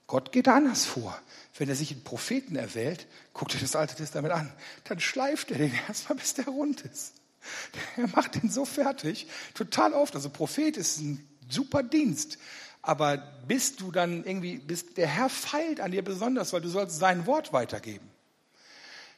Gott 0.08 0.32
geht 0.32 0.48
anders 0.48 0.86
vor. 0.86 1.20
Wenn 1.58 1.68
er 1.68 1.76
sich 1.76 1.92
einen 1.92 2.04
Propheten 2.04 2.56
erwählt, 2.56 3.08
guckt 3.34 3.54
euch 3.54 3.62
das 3.62 3.76
Alte 3.76 3.96
Testament 3.96 4.34
an, 4.34 4.54
dann 4.86 5.02
schleift 5.02 5.52
er 5.52 5.58
den 5.58 5.74
erstmal, 5.88 6.18
bis 6.18 6.36
der 6.36 6.46
rund 6.46 6.82
ist. 6.82 7.16
Er 7.98 8.08
macht 8.08 8.42
den 8.42 8.50
so 8.50 8.66
fertig, 8.66 9.28
total 9.54 9.94
oft. 9.94 10.16
Also 10.16 10.30
Prophet 10.30 10.78
ist 10.78 11.00
ein 11.00 11.28
super 11.50 11.84
Dienst. 11.84 12.38
Aber 12.82 13.18
bist 13.18 13.82
du 13.82 13.92
dann 13.92 14.24
irgendwie, 14.24 14.58
bist, 14.58 14.98
der 14.98 15.08
Herr 15.08 15.30
feilt 15.30 15.80
an 15.80 15.92
dir 15.92 16.04
besonders, 16.04 16.54
weil 16.54 16.62
du 16.62 16.70
sollst 16.70 17.00
sein 17.00 17.26
Wort 17.26 17.52
weitergeben. 17.52 18.08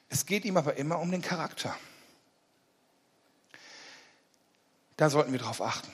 Es 0.10 0.26
geht 0.26 0.46
ihm 0.46 0.56
aber 0.56 0.78
immer 0.78 1.00
um 1.00 1.12
den 1.12 1.22
Charakter. 1.22 1.76
Da 4.96 5.10
sollten 5.10 5.32
wir 5.32 5.40
drauf 5.40 5.62
achten. 5.62 5.92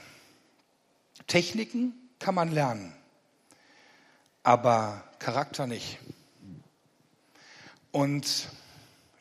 Techniken 1.26 1.94
kann 2.20 2.36
man 2.36 2.52
lernen, 2.52 2.94
aber 4.44 5.04
Charakter 5.20 5.66
nicht. 5.68 5.98
Und 7.92 8.50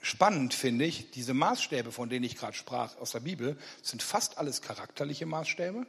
spannend 0.02 0.52
finde 0.52 0.84
ich, 0.84 1.10
diese 1.10 1.32
Maßstäbe, 1.32 1.90
von 1.90 2.08
denen 2.08 2.24
ich 2.24 2.36
gerade 2.36 2.54
sprach 2.54 2.96
aus 2.98 3.12
der 3.12 3.20
Bibel, 3.20 3.56
sind 3.82 4.02
fast 4.02 4.38
alles 4.38 4.62
charakterliche 4.62 5.26
Maßstäbe 5.26 5.86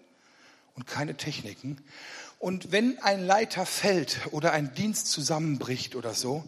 und 0.76 0.88
keine 0.88 1.16
Techniken. 1.16 1.78
Und 2.40 2.72
wenn 2.72 3.00
ein 3.00 3.26
Leiter 3.26 3.66
fällt 3.66 4.20
oder 4.32 4.52
ein 4.52 4.74
Dienst 4.74 5.08
zusammenbricht 5.08 5.96
oder 5.96 6.14
so, 6.14 6.44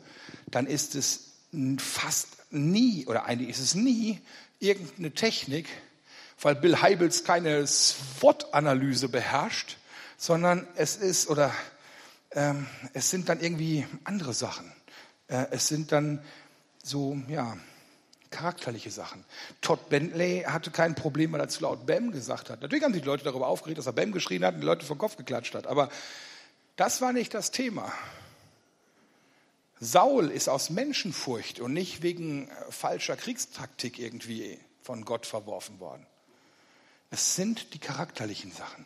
dann 0.51 0.67
ist 0.67 0.95
es 0.95 1.31
fast 1.77 2.27
nie 2.51 3.05
oder 3.07 3.25
eigentlich 3.25 3.49
ist 3.49 3.59
es 3.59 3.75
nie 3.75 4.19
irgendeine 4.59 5.11
Technik, 5.11 5.67
weil 6.41 6.55
Bill 6.55 6.81
Heibels 6.81 7.23
keine 7.23 7.65
SWOT-Analyse 7.65 9.09
beherrscht, 9.09 9.77
sondern 10.17 10.67
es 10.75 10.97
ist 10.97 11.29
oder 11.29 11.53
ähm, 12.31 12.67
es 12.93 13.09
sind 13.09 13.29
dann 13.29 13.39
irgendwie 13.39 13.87
andere 14.03 14.33
Sachen. 14.33 14.71
Äh, 15.27 15.45
es 15.51 15.67
sind 15.67 15.91
dann 15.91 16.21
so, 16.83 17.17
ja, 17.27 17.57
charakterliche 18.35 18.91
Sachen. 18.91 19.23
Todd 19.61 19.89
Bentley 19.89 20.43
hatte 20.45 20.71
kein 20.71 20.93
Problem, 20.93 21.31
weil 21.31 21.39
er 21.39 21.47
zu 21.47 21.61
laut 21.61 21.85
Bam 21.85 22.11
gesagt 22.11 22.49
hat. 22.49 22.61
Natürlich 22.61 22.83
haben 22.83 22.93
sich 22.93 23.01
die 23.01 23.07
Leute 23.07 23.23
darüber 23.23 23.47
aufgeregt, 23.47 23.77
dass 23.77 23.85
er 23.85 23.93
Bam 23.93 24.11
geschrien 24.11 24.43
hat 24.43 24.55
und 24.55 24.61
die 24.61 24.65
Leute 24.65 24.85
vom 24.85 24.97
Kopf 24.97 25.15
geklatscht 25.15 25.55
hat. 25.55 25.67
Aber 25.67 25.89
das 26.75 27.01
war 27.01 27.13
nicht 27.13 27.33
das 27.33 27.51
Thema. 27.51 27.91
Saul 29.79 30.29
ist 30.29 30.49
aus 30.49 30.69
Menschenfurcht 30.69 31.59
und 31.59 31.73
nicht 31.73 32.01
wegen 32.01 32.49
äh, 32.49 32.71
falscher 32.71 33.15
Kriegstaktik 33.15 33.99
irgendwie 33.99 34.59
von 34.81 35.05
Gott 35.05 35.25
verworfen 35.25 35.79
worden. 35.79 36.05
Es 37.11 37.35
sind 37.35 37.73
die 37.73 37.79
charakterlichen 37.79 38.51
Sachen. 38.51 38.85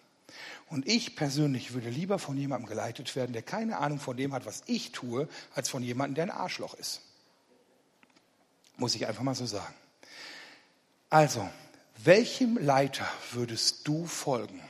Und 0.68 0.88
ich 0.88 1.16
persönlich 1.16 1.74
würde 1.74 1.90
lieber 1.90 2.20
von 2.20 2.38
jemandem 2.38 2.70
geleitet 2.70 3.16
werden, 3.16 3.34
der 3.34 3.42
keine 3.42 3.78
Ahnung 3.78 4.00
von 4.00 4.18
dem 4.18 4.34
hat, 4.34 4.46
was 4.46 4.62
ich 4.68 4.92
tue, 4.92 5.28
als 5.56 5.70
von 5.70 5.82
jemandem, 5.82 6.16
der 6.16 6.24
ein 6.26 6.32
Arschloch 6.32 6.76
ist. 6.76 7.02
Muss 8.80 8.96
ich 8.96 9.06
einfach 9.06 9.24
mal 9.24 9.36
so 9.36 9.46
sagen. 9.46 9.74
Also, 11.10 11.48
welchem 11.98 12.58
Leiter 12.58 13.08
würdest 13.32 13.88
du 13.88 14.06
folgen? 14.06 14.62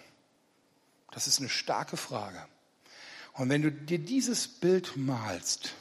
Das 1.11 1.27
ist 1.27 1.39
eine 1.39 1.49
starke 1.49 1.95
Frage. 1.97 2.45
Und 3.33 3.49
wenn 3.49 3.61
du 3.61 3.71
dir 3.71 3.99
dieses 3.99 4.47
Bild 4.47 4.97
malst, 4.97 5.73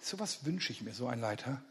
so 0.00 0.18
was 0.18 0.44
wünsche 0.44 0.72
ich 0.72 0.82
mir, 0.82 0.94
so 0.94 1.06
ein 1.06 1.20
Leiter, 1.20 1.62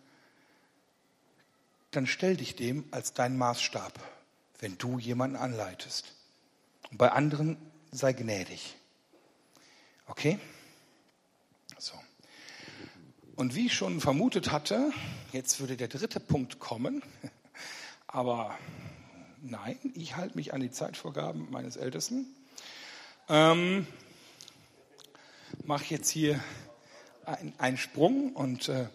dann 1.92 2.08
stell 2.08 2.38
dich 2.38 2.56
dem 2.56 2.86
als 2.92 3.14
dein 3.14 3.38
Maßstab 3.38 4.00
wenn 4.60 4.78
du 4.78 5.00
jemanden 5.00 5.36
anleitest. 5.36 6.14
Und 6.92 6.98
bei 6.98 7.12
anderen 7.12 7.58
sei 7.92 8.14
gnädig. 8.14 8.76
Okay? 10.08 10.40
Und 13.38 13.54
wie 13.54 13.68
ich 13.68 13.76
schon 13.76 14.02
vermutet 14.02 14.52
hatte, 14.52 14.92
jetzt 15.32 15.60
würde 15.60 15.78
der 15.78 15.90
dritte 15.90 16.20
Punkt 16.20 16.58
kommen. 16.58 17.04
Aber 18.08 18.58
nein, 19.44 19.78
ich 19.94 20.16
halte 20.16 20.36
mich 20.36 20.56
an 20.56 20.62
die 20.62 20.72
Zeitvorgaben 20.72 21.48
meines 21.52 21.78
Ältesten. 21.78 22.26
Ähm, 23.30 23.86
Mache 25.66 25.86
jetzt 25.90 26.10
hier 26.10 26.44
einen 27.60 27.78
Sprung 27.78 28.34
und 28.34 28.70
äh, 28.70 28.88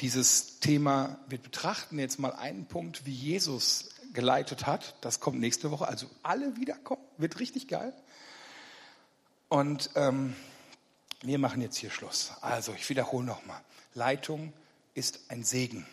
dieses 0.00 0.58
Thema, 0.58 1.16
wir 1.28 1.38
betrachten 1.38 2.00
jetzt 2.00 2.18
mal 2.18 2.32
einen 2.32 2.66
Punkt, 2.66 3.06
wie 3.06 3.14
Jesus 3.14 3.90
geleitet 4.12 4.66
hat. 4.66 4.96
Das 5.02 5.20
kommt 5.20 5.38
nächste 5.38 5.70
Woche. 5.70 5.86
Also 5.86 6.08
alle 6.24 6.56
wiederkommen. 6.56 7.04
Wird 7.16 7.38
richtig 7.38 7.68
geil. 7.68 7.92
Und 9.48 9.90
ähm, 9.94 10.34
wir 11.22 11.38
machen 11.38 11.60
jetzt 11.60 11.76
hier 11.76 11.90
Schluss. 11.90 12.32
Also 12.40 12.72
ich 12.72 12.88
wiederhole 12.88 13.24
nochmal. 13.24 13.60
Leitung 13.94 14.52
ist 14.94 15.20
ein 15.28 15.44
Segen. 15.44 15.86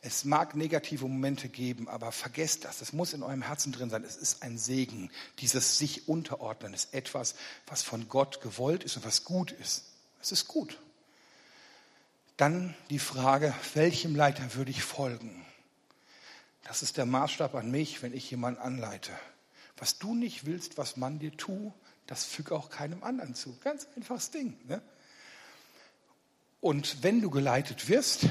Es 0.00 0.24
mag 0.24 0.54
negative 0.54 1.08
Momente 1.08 1.48
geben, 1.48 1.88
aber 1.88 2.12
vergesst 2.12 2.64
das. 2.64 2.80
Es 2.80 2.92
muss 2.92 3.12
in 3.12 3.24
eurem 3.24 3.42
Herzen 3.42 3.72
drin 3.72 3.90
sein. 3.90 4.04
Es 4.04 4.16
ist 4.16 4.42
ein 4.42 4.56
Segen. 4.56 5.10
Dieses 5.40 5.78
sich 5.78 6.08
unterordnen 6.08 6.72
ist 6.72 6.94
etwas, 6.94 7.34
was 7.66 7.82
von 7.82 8.08
Gott 8.08 8.40
gewollt 8.40 8.84
ist 8.84 8.96
und 8.96 9.04
was 9.04 9.24
gut 9.24 9.50
ist. 9.50 9.84
Es 10.22 10.30
ist 10.30 10.46
gut. 10.46 10.78
Dann 12.36 12.76
die 12.90 13.00
Frage, 13.00 13.52
welchem 13.74 14.14
Leiter 14.14 14.54
würde 14.54 14.70
ich 14.70 14.84
folgen? 14.84 15.44
Das 16.62 16.82
ist 16.82 16.96
der 16.96 17.06
Maßstab 17.06 17.54
an 17.56 17.70
mich, 17.70 18.00
wenn 18.02 18.14
ich 18.14 18.30
jemanden 18.30 18.60
anleite. 18.60 19.10
Was 19.76 19.98
du 19.98 20.14
nicht 20.14 20.46
willst, 20.46 20.78
was 20.78 20.96
man 20.96 21.18
dir 21.18 21.36
tut, 21.36 21.72
das 22.08 22.24
füge 22.24 22.54
auch 22.54 22.70
keinem 22.70 23.04
anderen 23.04 23.34
zu. 23.34 23.56
Ganz 23.60 23.86
einfaches 23.94 24.30
Ding. 24.30 24.58
Ne? 24.66 24.82
Und 26.60 27.02
wenn 27.04 27.20
du 27.20 27.30
geleitet 27.30 27.88
wirst, 27.88 28.26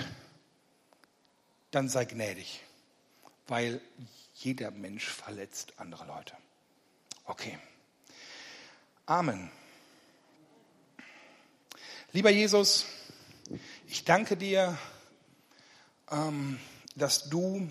dann 1.71 1.87
sei 1.87 2.05
gnädig, 2.05 2.63
weil 3.47 3.79
jeder 4.33 4.71
Mensch 4.71 5.05
verletzt 5.07 5.73
andere 5.77 6.05
Leute. 6.05 6.35
Okay. 7.25 7.57
Amen. 9.05 9.49
Lieber 12.11 12.31
Jesus, 12.31 12.85
ich 13.87 14.03
danke 14.03 14.35
dir, 14.35 14.77
ähm, 16.09 16.59
dass 16.95 17.29
du 17.29 17.69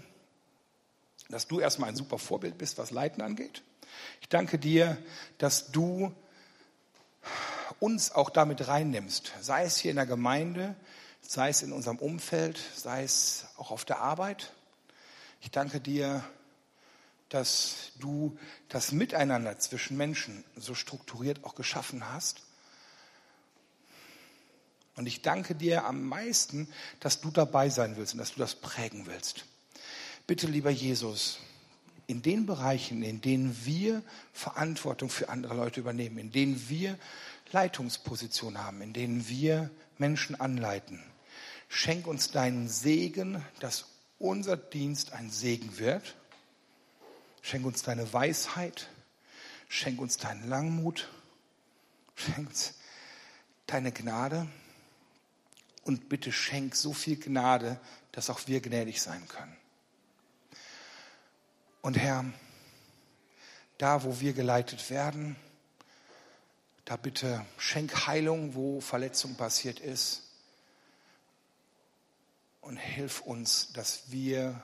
dass 1.29 1.49
du 1.49 1.59
erstmal 1.61 1.89
ein 1.89 1.97
super 1.97 2.19
Vorbild 2.19 2.57
bist, 2.57 2.79
was 2.79 2.91
Leiten 2.91 3.21
angeht. 3.21 3.63
Ich 4.27 4.31
danke 4.31 4.59
dir, 4.59 4.99
dass 5.39 5.71
du 5.71 6.13
uns 7.79 8.11
auch 8.11 8.29
damit 8.29 8.67
reinnimmst, 8.67 9.33
sei 9.41 9.63
es 9.63 9.77
hier 9.77 9.93
in 9.93 9.99
der 9.99 10.05
Gemeinde, 10.05 10.75
sei 11.23 11.51
es 11.51 11.63
in 11.63 11.71
unserem 11.71 11.99
Umfeld, 11.99 12.61
sei 12.75 13.05
es 13.05 13.47
auch 13.57 13.71
auf 13.71 13.85
der 13.85 14.01
Arbeit. 14.01 14.53
Ich 15.43 15.53
danke 15.53 15.81
dir, 15.81 16.25
dass 17.29 17.93
du 18.01 18.37
das 18.69 18.91
Miteinander 18.91 19.61
zwischen 19.61 19.97
Menschen 19.97 20.43
so 20.57 20.75
strukturiert 20.75 21.45
auch 21.45 21.55
geschaffen 21.55 22.13
hast. 22.13 22.43
Und 24.97 25.07
ich 25.07 25.23
danke 25.23 25.55
dir 25.55 25.85
am 25.85 26.03
meisten, 26.03 26.69
dass 26.99 27.21
du 27.21 27.31
dabei 27.31 27.71
sein 27.71 27.97
willst 27.97 28.15
und 28.15 28.19
dass 28.19 28.33
du 28.33 28.41
das 28.41 28.57
prägen 28.57 29.07
willst. 29.07 29.45
Bitte, 30.27 30.49
lieber 30.49 30.71
Jesus, 30.71 31.39
in 32.07 32.23
den 32.23 32.47
Bereichen, 32.47 33.03
in 33.03 33.21
denen 33.21 33.57
wir 33.65 34.03
Verantwortung 34.33 35.11
für 35.11 35.29
andere 35.29 35.55
Leute 35.55 35.81
übernehmen, 35.81 36.19
in 36.19 36.31
denen 36.31 36.69
wir 36.69 36.99
Leitungspositionen 37.53 38.63
haben, 38.63 38.81
in 38.81 38.93
denen 38.93 39.29
wir 39.29 39.71
Menschen 39.99 40.39
anleiten. 40.41 41.03
Schenk 41.69 42.07
uns 42.07 42.31
deinen 42.31 42.69
Segen, 42.69 43.45
dass 43.61 43.87
unser 44.19 44.57
Dienst 44.57 45.13
ein 45.13 45.31
Segen 45.31 45.79
wird. 45.79 46.15
Schenk 47.43 47.67
uns 47.67 47.83
deine 47.83 48.13
Weisheit. 48.13 48.89
Schenk 49.69 50.01
uns 50.01 50.17
deinen 50.17 50.49
Langmut. 50.49 51.09
Schenk 52.15 52.49
uns 52.49 52.75
deine 53.67 53.93
Gnade. 53.93 54.47
Und 55.83 56.09
bitte 56.09 56.33
schenk 56.33 56.75
so 56.77 56.93
viel 56.93 57.17
Gnade, 57.17 57.81
dass 58.13 58.31
auch 58.31 58.47
wir 58.47 58.61
gnädig 58.61 59.01
sein 59.03 59.27
können. 59.29 59.56
Und 61.87 61.97
Herr, 61.97 62.25
da 63.79 64.03
wo 64.03 64.19
wir 64.19 64.33
geleitet 64.33 64.91
werden, 64.91 65.37
da 66.85 66.97
bitte 66.97 67.47
schenk 67.59 68.09
Heilung, 68.09 68.57
wo 68.57 68.81
Verletzung 68.81 69.37
passiert 69.37 69.79
ist. 69.79 70.25
Und 72.61 72.77
hilf 72.77 73.21
uns, 73.21 73.73
dass 73.73 74.11
wir 74.11 74.61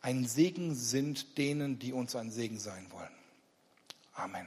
ein 0.00 0.24
Segen 0.24 0.76
sind 0.76 1.38
denen, 1.38 1.80
die 1.80 1.92
uns 1.92 2.14
ein 2.14 2.30
Segen 2.30 2.60
sein 2.60 2.86
wollen. 2.92 3.10
Amen. 4.14 4.46